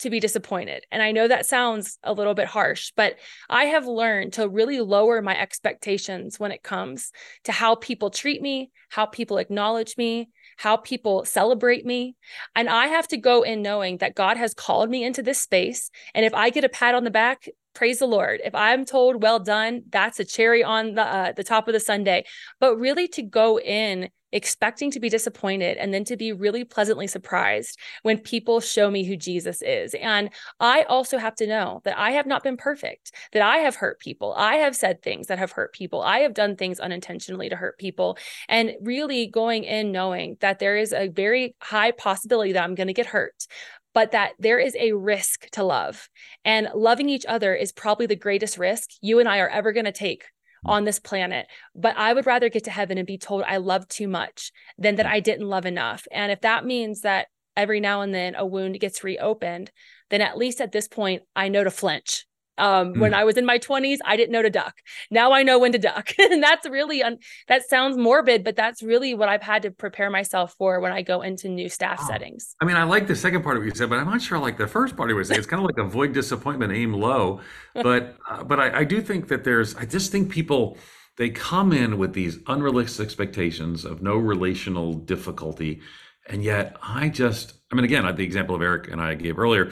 to 0.00 0.10
be 0.10 0.20
disappointed. 0.20 0.84
And 0.90 1.02
I 1.02 1.12
know 1.12 1.28
that 1.28 1.46
sounds 1.46 1.98
a 2.02 2.12
little 2.12 2.34
bit 2.34 2.46
harsh, 2.46 2.92
but 2.96 3.16
I 3.48 3.66
have 3.66 3.86
learned 3.86 4.32
to 4.34 4.48
really 4.48 4.80
lower 4.80 5.20
my 5.20 5.38
expectations 5.38 6.40
when 6.40 6.52
it 6.52 6.62
comes 6.62 7.12
to 7.44 7.52
how 7.52 7.74
people 7.74 8.10
treat 8.10 8.40
me, 8.40 8.70
how 8.88 9.04
people 9.06 9.36
acknowledge 9.36 9.96
me, 9.98 10.30
how 10.56 10.78
people 10.78 11.24
celebrate 11.26 11.84
me. 11.84 12.16
And 12.54 12.68
I 12.68 12.86
have 12.86 13.08
to 13.08 13.18
go 13.18 13.42
in 13.42 13.60
knowing 13.60 13.98
that 13.98 14.14
God 14.14 14.38
has 14.38 14.54
called 14.54 14.88
me 14.88 15.04
into 15.04 15.22
this 15.22 15.40
space. 15.40 15.90
And 16.14 16.24
if 16.24 16.32
I 16.32 16.48
get 16.48 16.64
a 16.64 16.70
pat 16.70 16.94
on 16.94 17.04
the 17.04 17.10
back, 17.10 17.46
praise 17.74 17.98
the 17.98 18.06
lord 18.06 18.40
if 18.44 18.54
i'm 18.54 18.84
told 18.84 19.22
well 19.22 19.38
done 19.38 19.82
that's 19.90 20.20
a 20.20 20.24
cherry 20.24 20.62
on 20.62 20.94
the 20.94 21.02
uh, 21.02 21.32
the 21.32 21.44
top 21.44 21.68
of 21.68 21.74
the 21.74 21.80
sunday 21.80 22.24
but 22.58 22.76
really 22.76 23.08
to 23.08 23.22
go 23.22 23.58
in 23.58 24.08
expecting 24.32 24.90
to 24.90 25.00
be 25.00 25.08
disappointed 25.08 25.76
and 25.76 25.92
then 25.92 26.04
to 26.04 26.16
be 26.16 26.32
really 26.32 26.64
pleasantly 26.64 27.06
surprised 27.06 27.78
when 28.02 28.18
people 28.18 28.60
show 28.60 28.90
me 28.90 29.04
who 29.04 29.16
Jesus 29.16 29.62
is. 29.62 29.94
And 29.94 30.30
I 30.60 30.82
also 30.84 31.18
have 31.18 31.34
to 31.36 31.46
know 31.46 31.80
that 31.84 31.98
I 31.98 32.12
have 32.12 32.26
not 32.26 32.42
been 32.42 32.56
perfect, 32.56 33.12
that 33.32 33.42
I 33.42 33.58
have 33.58 33.76
hurt 33.76 33.98
people. 33.98 34.34
I 34.36 34.56
have 34.56 34.76
said 34.76 35.02
things 35.02 35.26
that 35.26 35.38
have 35.38 35.52
hurt 35.52 35.72
people. 35.72 36.02
I 36.02 36.20
have 36.20 36.34
done 36.34 36.56
things 36.56 36.80
unintentionally 36.80 37.48
to 37.48 37.56
hurt 37.56 37.78
people. 37.78 38.18
And 38.48 38.72
really 38.82 39.26
going 39.26 39.64
in 39.64 39.92
knowing 39.92 40.36
that 40.40 40.58
there 40.58 40.76
is 40.76 40.92
a 40.92 41.08
very 41.08 41.56
high 41.60 41.90
possibility 41.92 42.52
that 42.52 42.62
I'm 42.62 42.74
going 42.74 42.88
to 42.88 42.92
get 42.92 43.06
hurt 43.06 43.46
but 43.94 44.12
that 44.12 44.32
there 44.38 44.58
is 44.58 44.76
a 44.76 44.92
risk 44.92 45.48
to 45.50 45.64
love. 45.64 46.08
And 46.44 46.68
loving 46.74 47.08
each 47.08 47.26
other 47.26 47.54
is 47.54 47.72
probably 47.72 48.06
the 48.06 48.16
greatest 48.16 48.58
risk 48.58 48.90
you 49.00 49.18
and 49.18 49.28
I 49.28 49.38
are 49.38 49.48
ever 49.48 49.72
going 49.72 49.86
to 49.86 49.92
take 49.92 50.24
Mm. 50.64 50.70
on 50.70 50.84
this 50.84 50.98
planet. 50.98 51.46
But 51.74 51.96
I 51.96 52.12
would 52.12 52.26
rather 52.26 52.48
get 52.48 52.64
to 52.64 52.70
heaven 52.70 52.98
and 52.98 53.06
be 53.06 53.18
told 53.18 53.44
I 53.46 53.56
love 53.58 53.88
too 53.88 54.08
much 54.08 54.52
than 54.78 54.96
that 54.96 55.06
mm. 55.06 55.10
I 55.10 55.20
didn't 55.20 55.48
love 55.48 55.66
enough. 55.66 56.06
And 56.10 56.30
if 56.30 56.40
that 56.42 56.64
means 56.64 57.00
that 57.02 57.28
every 57.56 57.80
now 57.80 58.02
and 58.02 58.14
then 58.14 58.34
a 58.34 58.46
wound 58.46 58.78
gets 58.80 59.04
reopened, 59.04 59.70
then 60.10 60.20
at 60.20 60.36
least 60.36 60.60
at 60.60 60.72
this 60.72 60.88
point, 60.88 61.22
I 61.34 61.48
know 61.48 61.64
to 61.64 61.70
flinch 61.70 62.26
um, 62.60 62.94
mm. 62.94 63.00
When 63.00 63.14
I 63.14 63.24
was 63.24 63.36
in 63.36 63.46
my 63.46 63.58
20s, 63.58 63.98
I 64.04 64.16
didn't 64.16 64.32
know 64.32 64.42
to 64.42 64.50
duck. 64.50 64.76
Now 65.10 65.32
I 65.32 65.42
know 65.42 65.58
when 65.58 65.72
to 65.72 65.78
duck. 65.78 66.12
and 66.18 66.42
that's 66.42 66.68
really, 66.68 67.02
un- 67.02 67.18
that 67.48 67.68
sounds 67.68 67.96
morbid, 67.96 68.44
but 68.44 68.54
that's 68.54 68.82
really 68.82 69.14
what 69.14 69.28
I've 69.28 69.42
had 69.42 69.62
to 69.62 69.70
prepare 69.70 70.10
myself 70.10 70.54
for 70.58 70.80
when 70.80 70.92
I 70.92 71.02
go 71.02 71.22
into 71.22 71.48
new 71.48 71.68
staff 71.68 72.00
settings. 72.06 72.54
I 72.60 72.66
mean, 72.66 72.76
I 72.76 72.84
like 72.84 73.06
the 73.06 73.16
second 73.16 73.42
part 73.42 73.56
of 73.56 73.62
what 73.62 73.68
you 73.68 73.74
said, 73.74 73.88
but 73.88 73.98
I'm 73.98 74.06
not 74.06 74.22
sure 74.22 74.38
I 74.38 74.40
like 74.40 74.58
the 74.58 74.66
first 74.66 74.96
part 74.96 75.10
of 75.10 75.14
what 75.14 75.20
you 75.20 75.24
said. 75.24 75.38
It's 75.38 75.46
kind 75.46 75.60
of 75.60 75.66
like 75.66 75.78
avoid 75.78 76.12
disappointment, 76.12 76.72
aim 76.72 76.92
low. 76.94 77.40
But, 77.72 78.16
uh, 78.28 78.42
but 78.42 78.58
I, 78.58 78.80
I 78.80 78.84
do 78.84 79.00
think 79.00 79.28
that 79.28 79.44
there's, 79.44 79.76
I 79.76 79.84
just 79.84 80.10
think 80.10 80.30
people, 80.30 80.76
they 81.16 81.30
come 81.30 81.72
in 81.72 81.98
with 81.98 82.12
these 82.14 82.38
unrealistic 82.46 83.04
expectations 83.04 83.84
of 83.84 84.02
no 84.02 84.16
relational 84.16 84.92
difficulty. 84.92 85.80
And 86.26 86.42
yet 86.42 86.76
I 86.82 87.08
just, 87.08 87.54
I 87.70 87.76
mean, 87.76 87.84
again, 87.84 88.04
the 88.14 88.24
example 88.24 88.54
of 88.54 88.62
Eric 88.62 88.90
and 88.90 89.00
I 89.00 89.14
gave 89.14 89.38
earlier, 89.38 89.70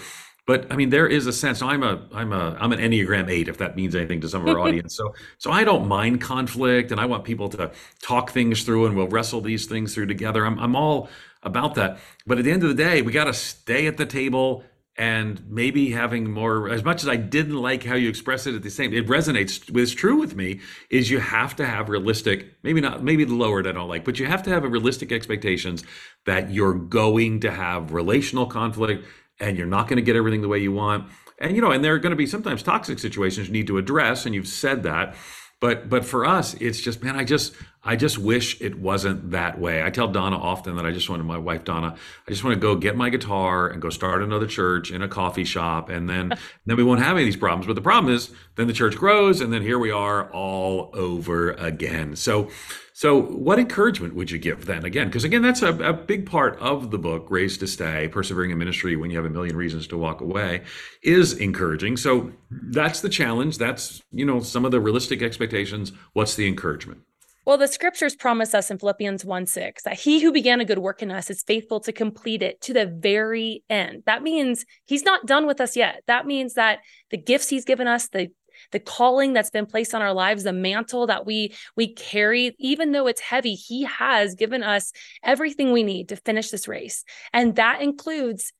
but 0.48 0.66
I 0.72 0.76
mean, 0.76 0.88
there 0.88 1.06
is 1.06 1.26
a 1.26 1.32
sense. 1.32 1.60
I'm 1.60 1.82
a 1.82 2.00
I'm 2.10 2.32
a 2.32 2.56
I'm 2.58 2.72
an 2.72 2.78
Enneagram 2.78 3.28
eight, 3.28 3.48
if 3.48 3.58
that 3.58 3.76
means 3.76 3.94
anything 3.94 4.22
to 4.22 4.30
some 4.30 4.40
of 4.40 4.48
our 4.48 4.58
audience. 4.66 4.96
So 4.96 5.14
so 5.36 5.52
I 5.52 5.62
don't 5.62 5.86
mind 5.86 6.22
conflict, 6.22 6.90
and 6.90 6.98
I 6.98 7.04
want 7.04 7.24
people 7.24 7.50
to 7.50 7.70
talk 8.00 8.30
things 8.30 8.64
through, 8.64 8.86
and 8.86 8.96
we'll 8.96 9.08
wrestle 9.08 9.42
these 9.42 9.66
things 9.66 9.92
through 9.92 10.06
together. 10.06 10.46
I'm 10.46 10.58
I'm 10.58 10.74
all 10.74 11.10
about 11.42 11.74
that. 11.74 11.98
But 12.26 12.38
at 12.38 12.44
the 12.44 12.50
end 12.50 12.62
of 12.62 12.70
the 12.70 12.82
day, 12.82 13.02
we 13.02 13.12
got 13.12 13.24
to 13.24 13.34
stay 13.34 13.86
at 13.88 13.98
the 13.98 14.06
table 14.06 14.64
and 14.96 15.40
maybe 15.48 15.90
having 15.90 16.28
more 16.28 16.68
as 16.68 16.82
much 16.82 17.04
as 17.04 17.08
i 17.08 17.14
didn't 17.14 17.54
like 17.54 17.84
how 17.84 17.94
you 17.94 18.08
express 18.08 18.48
it 18.48 18.54
at 18.56 18.64
the 18.64 18.70
same 18.70 18.92
it 18.92 19.06
resonates 19.06 19.62
it's 19.76 19.92
true 19.92 20.16
with 20.16 20.34
me 20.34 20.58
is 20.90 21.08
you 21.08 21.20
have 21.20 21.54
to 21.54 21.64
have 21.64 21.88
realistic 21.88 22.46
maybe 22.64 22.80
not 22.80 23.04
maybe 23.04 23.24
the 23.24 23.34
lower 23.34 23.60
i 23.60 23.70
don't 23.70 23.88
like 23.88 24.04
but 24.04 24.18
you 24.18 24.26
have 24.26 24.42
to 24.42 24.50
have 24.50 24.64
a 24.64 24.68
realistic 24.68 25.12
expectations 25.12 25.84
that 26.26 26.50
you're 26.50 26.74
going 26.74 27.38
to 27.38 27.50
have 27.50 27.92
relational 27.92 28.44
conflict 28.44 29.06
and 29.40 29.56
you're 29.56 29.66
not 29.66 29.88
going 29.88 29.96
to 29.96 30.02
get 30.02 30.16
everything 30.16 30.42
the 30.42 30.48
way 30.48 30.58
you 30.58 30.72
want. 30.72 31.08
And 31.38 31.54
you 31.54 31.62
know, 31.62 31.70
and 31.70 31.84
there 31.84 31.94
are 31.94 31.98
going 31.98 32.10
to 32.10 32.16
be 32.16 32.26
sometimes 32.26 32.62
toxic 32.62 32.98
situations 32.98 33.48
you 33.48 33.52
need 33.52 33.68
to 33.68 33.78
address, 33.78 34.26
and 34.26 34.34
you've 34.34 34.48
said 34.48 34.82
that. 34.82 35.14
But 35.60 35.88
but 35.88 36.04
for 36.04 36.24
us, 36.24 36.54
it's 36.54 36.80
just 36.80 37.02
man, 37.02 37.16
I 37.16 37.24
just 37.24 37.54
I 37.88 37.96
just 37.96 38.18
wish 38.18 38.60
it 38.60 38.78
wasn't 38.78 39.30
that 39.30 39.58
way. 39.58 39.82
I 39.82 39.88
tell 39.88 40.08
Donna 40.08 40.36
often 40.36 40.76
that 40.76 40.84
I 40.84 40.92
just 40.92 41.08
want 41.08 41.24
my 41.24 41.38
wife 41.38 41.64
Donna, 41.64 41.96
I 42.26 42.30
just 42.30 42.44
want 42.44 42.52
to 42.52 42.60
go 42.60 42.76
get 42.76 42.96
my 42.96 43.08
guitar 43.08 43.66
and 43.66 43.80
go 43.80 43.88
start 43.88 44.22
another 44.22 44.46
church 44.46 44.90
in 44.90 45.00
a 45.00 45.08
coffee 45.08 45.44
shop, 45.44 45.88
and 45.88 46.06
then 46.06 46.34
then 46.66 46.76
we 46.76 46.84
won't 46.84 47.00
have 47.00 47.16
any 47.16 47.22
of 47.22 47.26
these 47.26 47.36
problems. 47.36 47.66
But 47.66 47.76
the 47.76 47.80
problem 47.80 48.12
is, 48.12 48.30
then 48.56 48.66
the 48.66 48.74
church 48.74 48.94
grows, 48.94 49.40
and 49.40 49.50
then 49.50 49.62
here 49.62 49.78
we 49.78 49.90
are 49.90 50.30
all 50.32 50.90
over 50.92 51.52
again. 51.52 52.14
So 52.14 52.50
so, 52.98 53.22
what 53.22 53.60
encouragement 53.60 54.16
would 54.16 54.32
you 54.32 54.38
give 54.38 54.66
then? 54.66 54.84
Again, 54.84 55.06
because 55.06 55.22
again, 55.22 55.40
that's 55.40 55.62
a, 55.62 55.72
a, 55.78 55.92
big 55.92 56.26
part 56.26 56.58
of 56.58 56.90
the 56.90 56.98
book, 56.98 57.28
Raised 57.30 57.60
to 57.60 57.68
Stay, 57.68 58.08
Persevering 58.08 58.50
in 58.50 58.58
Ministry 58.58 58.96
When 58.96 59.08
You 59.08 59.18
Have 59.18 59.24
a 59.24 59.30
Million 59.30 59.56
Reasons 59.56 59.86
to 59.86 59.96
Walk 59.96 60.20
Away, 60.20 60.64
is 61.04 61.32
encouraging. 61.34 61.96
So, 61.96 62.32
that's 62.50 63.00
the 63.00 63.08
challenge. 63.08 63.56
That's, 63.56 64.02
you 64.10 64.26
know, 64.26 64.40
some 64.40 64.64
of 64.64 64.72
the 64.72 64.80
realistic 64.80 65.22
expectations. 65.22 65.92
What's 66.12 66.34
the 66.34 66.48
encouragement? 66.48 67.02
Well, 67.48 67.56
the 67.56 67.66
scriptures 67.66 68.14
promise 68.14 68.52
us 68.52 68.70
in 68.70 68.78
Philippians 68.78 69.24
1 69.24 69.46
6 69.46 69.84
that 69.84 69.98
he 69.98 70.20
who 70.20 70.32
began 70.32 70.60
a 70.60 70.66
good 70.66 70.80
work 70.80 71.00
in 71.00 71.10
us 71.10 71.30
is 71.30 71.42
faithful 71.42 71.80
to 71.80 71.92
complete 71.92 72.42
it 72.42 72.60
to 72.60 72.74
the 72.74 72.84
very 72.84 73.64
end. 73.70 74.02
That 74.04 74.22
means 74.22 74.66
he's 74.84 75.02
not 75.02 75.24
done 75.24 75.46
with 75.46 75.58
us 75.58 75.74
yet. 75.74 76.02
That 76.08 76.26
means 76.26 76.52
that 76.54 76.80
the 77.10 77.16
gifts 77.16 77.48
he's 77.48 77.64
given 77.64 77.88
us, 77.88 78.08
the 78.08 78.28
the 78.70 78.80
calling 78.80 79.32
that's 79.32 79.48
been 79.48 79.64
placed 79.64 79.94
on 79.94 80.02
our 80.02 80.12
lives 80.12 80.42
the 80.42 80.52
mantle 80.52 81.06
that 81.06 81.24
we 81.24 81.54
we 81.74 81.94
carry 81.94 82.54
even 82.58 82.92
though 82.92 83.06
it's 83.06 83.20
heavy 83.20 83.54
he 83.54 83.84
has 83.84 84.34
given 84.34 84.62
us 84.62 84.92
everything 85.22 85.72
we 85.72 85.84
need 85.84 86.08
to 86.08 86.16
finish 86.16 86.50
this 86.50 86.66
race 86.66 87.04
and 87.32 87.54
that 87.54 87.80
includes 87.80 88.52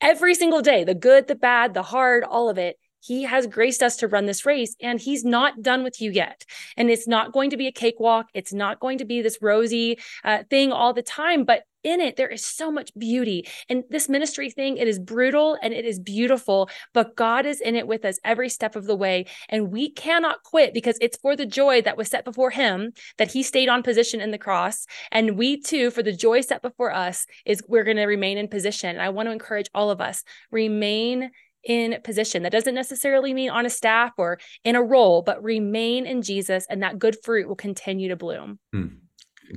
every 0.00 0.32
single 0.36 0.62
day 0.62 0.84
the 0.84 0.94
good 0.94 1.26
the 1.26 1.34
bad 1.34 1.74
the 1.74 1.82
hard 1.82 2.22
all 2.22 2.48
of 2.48 2.56
it 2.56 2.78
he 3.06 3.22
has 3.22 3.46
graced 3.46 3.82
us 3.82 3.96
to 3.96 4.08
run 4.08 4.26
this 4.26 4.44
race 4.44 4.74
and 4.80 5.00
he's 5.00 5.24
not 5.24 5.62
done 5.62 5.84
with 5.84 6.00
you 6.00 6.10
yet. 6.10 6.44
And 6.76 6.90
it's 6.90 7.06
not 7.06 7.32
going 7.32 7.50
to 7.50 7.56
be 7.56 7.66
a 7.66 7.72
cakewalk. 7.72 8.26
It's 8.34 8.52
not 8.52 8.80
going 8.80 8.98
to 8.98 9.04
be 9.04 9.22
this 9.22 9.38
rosy 9.40 9.98
uh, 10.24 10.42
thing 10.50 10.72
all 10.72 10.92
the 10.92 11.02
time, 11.02 11.44
but 11.44 11.62
in 11.86 12.00
it 12.00 12.16
there 12.16 12.28
is 12.28 12.44
so 12.44 12.70
much 12.70 12.90
beauty 12.98 13.46
and 13.68 13.84
this 13.90 14.08
ministry 14.08 14.50
thing 14.50 14.76
it 14.76 14.88
is 14.88 14.98
brutal 14.98 15.56
and 15.62 15.72
it 15.72 15.84
is 15.84 16.00
beautiful 16.00 16.68
but 16.92 17.14
god 17.14 17.46
is 17.46 17.60
in 17.60 17.76
it 17.76 17.86
with 17.86 18.04
us 18.04 18.18
every 18.24 18.48
step 18.48 18.74
of 18.74 18.86
the 18.86 18.96
way 18.96 19.24
and 19.48 19.70
we 19.70 19.88
cannot 19.90 20.42
quit 20.42 20.74
because 20.74 20.98
it's 21.00 21.16
for 21.18 21.36
the 21.36 21.46
joy 21.46 21.80
that 21.80 21.96
was 21.96 22.08
set 22.08 22.24
before 22.24 22.50
him 22.50 22.92
that 23.18 23.30
he 23.30 23.42
stayed 23.42 23.68
on 23.68 23.84
position 23.84 24.20
in 24.20 24.32
the 24.32 24.38
cross 24.38 24.84
and 25.12 25.38
we 25.38 25.60
too 25.60 25.90
for 25.92 26.02
the 26.02 26.12
joy 26.12 26.40
set 26.40 26.60
before 26.60 26.92
us 26.92 27.24
is 27.44 27.62
we're 27.68 27.84
going 27.84 27.96
to 27.96 28.06
remain 28.06 28.36
in 28.36 28.48
position 28.48 28.90
and 28.90 29.02
i 29.02 29.08
want 29.08 29.28
to 29.28 29.32
encourage 29.32 29.70
all 29.72 29.90
of 29.90 30.00
us 30.00 30.24
remain 30.50 31.30
in 31.66 32.00
position. 32.02 32.44
That 32.44 32.52
doesn't 32.52 32.74
necessarily 32.74 33.34
mean 33.34 33.50
on 33.50 33.66
a 33.66 33.70
staff 33.70 34.12
or 34.16 34.38
in 34.64 34.76
a 34.76 34.82
role, 34.82 35.22
but 35.22 35.42
remain 35.42 36.06
in 36.06 36.22
Jesus 36.22 36.64
and 36.70 36.82
that 36.82 36.98
good 36.98 37.16
fruit 37.22 37.48
will 37.48 37.56
continue 37.56 38.08
to 38.08 38.16
bloom. 38.16 38.58
Hmm. 38.72 38.86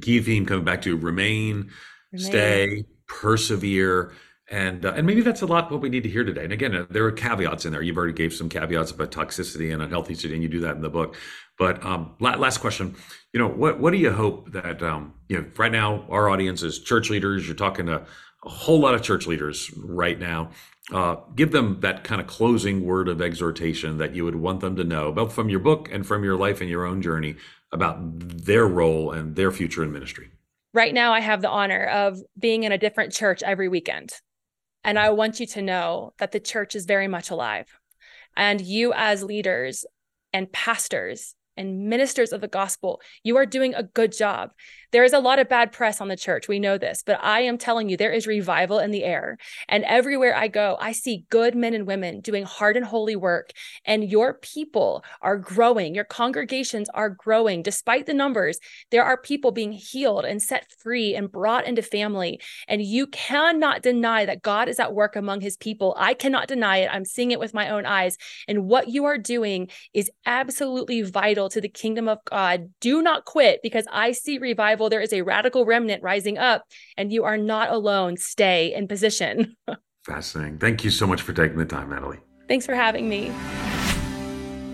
Key 0.01 0.19
theme 0.21 0.45
coming 0.45 0.65
back 0.65 0.81
to 0.83 0.97
remain, 0.97 1.69
remain. 2.11 2.25
stay, 2.25 2.85
persevere. 3.07 4.13
And, 4.51 4.83
uh, 4.83 4.93
and 4.95 5.05
maybe 5.05 5.21
that's 5.21 5.41
a 5.41 5.45
lot 5.45 5.71
what 5.71 5.81
we 5.81 5.89
need 5.89 6.03
to 6.03 6.09
hear 6.09 6.23
today. 6.23 6.43
And 6.43 6.53
again, 6.53 6.75
uh, 6.75 6.85
there 6.89 7.05
are 7.05 7.11
caveats 7.11 7.65
in 7.65 7.71
there. 7.71 7.83
You've 7.83 7.97
already 7.97 8.13
gave 8.13 8.33
some 8.33 8.49
caveats 8.49 8.89
about 8.89 9.11
toxicity 9.11 9.71
and 9.71 9.81
unhealthy 9.83 10.15
city, 10.15 10.33
and 10.33 10.41
you 10.41 10.49
do 10.49 10.59
that 10.61 10.75
in 10.75 10.81
the 10.81 10.89
book. 10.89 11.15
But 11.59 11.85
um, 11.85 12.15
last 12.19 12.57
question, 12.59 12.95
you 13.33 13.39
know, 13.39 13.47
what 13.47 13.79
what 13.79 13.91
do 13.91 13.97
you 13.97 14.11
hope 14.11 14.51
that 14.53 14.81
um, 14.81 15.13
you 15.27 15.37
know 15.37 15.45
right 15.57 15.71
now 15.71 16.05
our 16.09 16.29
audience 16.29 16.63
is 16.63 16.79
church 16.79 17.09
leaders. 17.09 17.45
You're 17.45 17.55
talking 17.55 17.85
to 17.87 18.07
a 18.45 18.49
whole 18.49 18.79
lot 18.79 18.95
of 18.95 19.01
church 19.01 19.27
leaders 19.27 19.71
right 19.77 20.17
now. 20.17 20.51
Uh, 20.91 21.17
give 21.35 21.51
them 21.51 21.79
that 21.81 22.03
kind 22.03 22.19
of 22.19 22.25
closing 22.25 22.83
word 22.83 23.07
of 23.07 23.21
exhortation 23.21 23.97
that 23.99 24.15
you 24.15 24.25
would 24.25 24.35
want 24.35 24.59
them 24.59 24.75
to 24.75 24.83
know, 24.83 25.11
both 25.11 25.31
from 25.33 25.49
your 25.49 25.59
book 25.59 25.87
and 25.91 26.05
from 26.05 26.23
your 26.23 26.35
life 26.35 26.61
and 26.61 26.69
your 26.69 26.85
own 26.85 27.01
journey, 27.01 27.35
about 27.71 27.97
their 28.01 28.67
role 28.67 29.11
and 29.11 29.35
their 29.35 29.51
future 29.51 29.83
in 29.83 29.91
ministry. 29.91 30.31
Right 30.73 30.93
now, 30.93 31.13
I 31.13 31.19
have 31.19 31.41
the 31.41 31.49
honor 31.49 31.85
of 31.85 32.19
being 32.37 32.63
in 32.63 32.71
a 32.71 32.77
different 32.77 33.13
church 33.13 33.43
every 33.43 33.67
weekend. 33.67 34.13
And 34.83 34.97
I 34.97 35.09
want 35.11 35.39
you 35.39 35.45
to 35.47 35.61
know 35.61 36.13
that 36.17 36.31
the 36.31 36.39
church 36.39 36.75
is 36.75 36.85
very 36.85 37.07
much 37.07 37.29
alive. 37.29 37.67
And 38.35 38.61
you, 38.61 38.93
as 38.93 39.23
leaders 39.23 39.85
and 40.33 40.51
pastors 40.51 41.35
and 41.59 41.89
ministers 41.89 42.31
of 42.31 42.41
the 42.41 42.47
gospel, 42.47 43.01
you 43.21 43.35
are 43.37 43.45
doing 43.45 43.75
a 43.75 43.83
good 43.83 44.13
job. 44.13 44.51
There 44.91 45.03
is 45.03 45.13
a 45.13 45.19
lot 45.19 45.37
of 45.37 45.49
bad 45.49 45.71
press 45.71 46.01
on 46.01 46.07
the 46.07 46.15
church. 46.15 46.47
We 46.47 46.57
know 46.57 46.79
this, 46.79 47.03
but 47.05 47.19
I 47.21 47.41
am 47.41 47.59
telling 47.59 47.89
you, 47.89 47.97
there 47.97 48.11
is 48.11 48.25
revival 48.25 48.79
in 48.79 48.89
the 48.89 49.03
air. 49.03 49.37
And 49.67 49.83
everywhere 49.83 50.35
I 50.35 50.47
go, 50.47 50.77
I 50.79 50.93
see 50.93 51.25
good 51.29 51.53
men 51.53 51.75
and 51.75 51.85
women 51.85 52.21
doing 52.21 52.43
hard 52.43 52.75
and 52.75 52.85
holy 52.85 53.15
work. 53.15 53.51
And 53.85 54.09
your 54.09 54.35
people 54.35 55.03
are 55.21 55.37
growing. 55.37 55.93
Your 55.93 56.05
congregations 56.05 56.89
are 56.89 57.09
growing. 57.09 57.61
Despite 57.61 58.07
the 58.07 58.15
numbers, 58.15 58.57
there 58.89 59.03
are 59.03 59.17
people 59.17 59.51
being 59.51 59.73
healed 59.73 60.25
and 60.25 60.41
set 60.41 60.71
free 60.79 61.13
and 61.13 61.31
brought 61.31 61.67
into 61.67 61.83
family. 61.83 62.41
And 62.67 62.81
you 62.81 63.05
cannot 63.07 63.83
deny 63.83 64.25
that 64.25 64.41
God 64.41 64.69
is 64.69 64.79
at 64.79 64.95
work 64.95 65.15
among 65.15 65.41
his 65.41 65.57
people. 65.57 65.93
I 65.99 66.15
cannot 66.15 66.47
deny 66.47 66.77
it. 66.77 66.89
I'm 66.91 67.05
seeing 67.05 67.29
it 67.29 67.39
with 67.39 67.53
my 67.53 67.69
own 67.69 67.85
eyes. 67.85 68.17
And 68.47 68.65
what 68.65 68.87
you 68.87 69.05
are 69.05 69.17
doing 69.19 69.69
is 69.93 70.09
absolutely 70.25 71.03
vital 71.03 71.48
to 71.49 71.61
the 71.61 71.69
kingdom 71.69 72.07
of 72.07 72.19
God. 72.25 72.69
Do 72.79 73.01
not 73.01 73.25
quit 73.25 73.59
because 73.61 73.85
I 73.91 74.11
see 74.13 74.37
revival 74.37 74.59
revival, 74.59 74.89
there 74.89 75.01
is 75.01 75.13
a 75.13 75.21
radical 75.21 75.65
remnant 75.65 76.03
rising 76.03 76.37
up, 76.37 76.63
and 76.97 77.11
you 77.11 77.23
are 77.23 77.37
not 77.37 77.71
alone. 77.71 78.17
Stay 78.17 78.73
in 78.73 78.87
position. 78.87 79.55
Fascinating. 80.05 80.57
Thank 80.57 80.83
you 80.83 80.91
so 80.91 81.07
much 81.07 81.21
for 81.21 81.33
taking 81.33 81.57
the 81.57 81.65
time, 81.65 81.89
Natalie. 81.89 82.19
Thanks 82.47 82.65
for 82.65 82.75
having 82.75 83.07
me. 83.07 83.31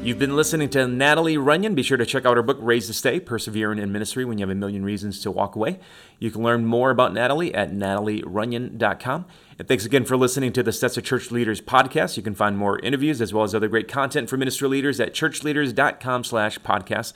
You've 0.05 0.19
been 0.19 0.35
listening 0.35 0.69
to 0.69 0.87
Natalie 0.87 1.35
Runion. 1.35 1.73
Be 1.73 1.81
sure 1.81 1.97
to 1.97 2.05
check 2.05 2.27
out 2.27 2.37
her 2.37 2.43
book, 2.43 2.59
Raise 2.61 2.85
to 2.85 2.93
Stay 2.93 3.19
Persevering 3.19 3.79
in 3.79 3.91
Ministry 3.91 4.23
When 4.23 4.37
You 4.37 4.43
Have 4.43 4.51
a 4.51 4.55
Million 4.55 4.85
Reasons 4.85 5.19
to 5.21 5.31
Walk 5.31 5.55
Away. 5.55 5.79
You 6.19 6.29
can 6.29 6.43
learn 6.43 6.63
more 6.63 6.91
about 6.91 7.11
Natalie 7.11 7.51
at 7.55 7.71
natalierunion.com. 7.71 9.25
And 9.57 9.67
thanks 9.67 9.83
again 9.83 10.05
for 10.05 10.15
listening 10.15 10.53
to 10.53 10.61
the 10.61 10.69
Stetzer 10.69 11.03
Church 11.03 11.31
Leaders 11.31 11.59
podcast. 11.59 12.17
You 12.17 12.21
can 12.21 12.35
find 12.35 12.55
more 12.55 12.77
interviews 12.81 13.19
as 13.19 13.33
well 13.33 13.43
as 13.43 13.55
other 13.55 13.67
great 13.67 13.87
content 13.87 14.29
for 14.29 14.37
ministry 14.37 14.67
leaders 14.67 14.99
at 14.99 15.15
churchleaders.com 15.15 16.23
slash 16.23 16.59
podcast. 16.59 17.13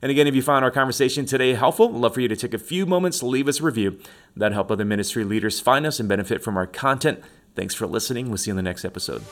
And 0.00 0.10
again, 0.10 0.26
if 0.26 0.34
you 0.34 0.40
found 0.40 0.64
our 0.64 0.70
conversation 0.70 1.26
today 1.26 1.52
helpful, 1.52 1.90
we'd 1.90 2.00
love 2.00 2.14
for 2.14 2.22
you 2.22 2.28
to 2.28 2.36
take 2.36 2.54
a 2.54 2.58
few 2.58 2.86
moments 2.86 3.18
to 3.18 3.26
leave 3.26 3.48
us 3.48 3.60
a 3.60 3.64
review. 3.64 4.00
That'd 4.34 4.54
help 4.54 4.70
other 4.70 4.86
ministry 4.86 5.24
leaders 5.24 5.60
find 5.60 5.84
us 5.84 6.00
and 6.00 6.08
benefit 6.08 6.42
from 6.42 6.56
our 6.56 6.66
content. 6.66 7.22
Thanks 7.54 7.74
for 7.74 7.86
listening. 7.86 8.28
We'll 8.28 8.38
see 8.38 8.50
you 8.50 8.52
in 8.52 8.56
the 8.56 8.62
next 8.62 8.86
episode. 8.86 9.24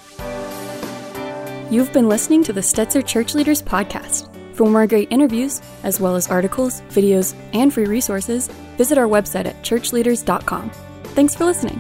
You've 1.71 1.93
been 1.93 2.09
listening 2.09 2.43
to 2.45 2.55
the 2.55 2.63
Stetzer 2.63 3.07
Church 3.07 3.35
Leaders 3.35 3.61
Podcast. 3.61 4.35
For 4.55 4.65
more 4.65 4.87
great 4.87 5.13
interviews, 5.13 5.61
as 5.83 6.01
well 6.01 6.17
as 6.17 6.29
articles, 6.29 6.81
videos, 6.89 7.35
and 7.53 7.73
free 7.73 7.85
resources, 7.85 8.49
visit 8.79 8.97
our 8.97 9.07
website 9.07 9.45
at 9.45 9.63
churchleaders.com. 9.63 10.71
Thanks 11.15 11.35
for 11.35 11.45
listening. 11.45 11.79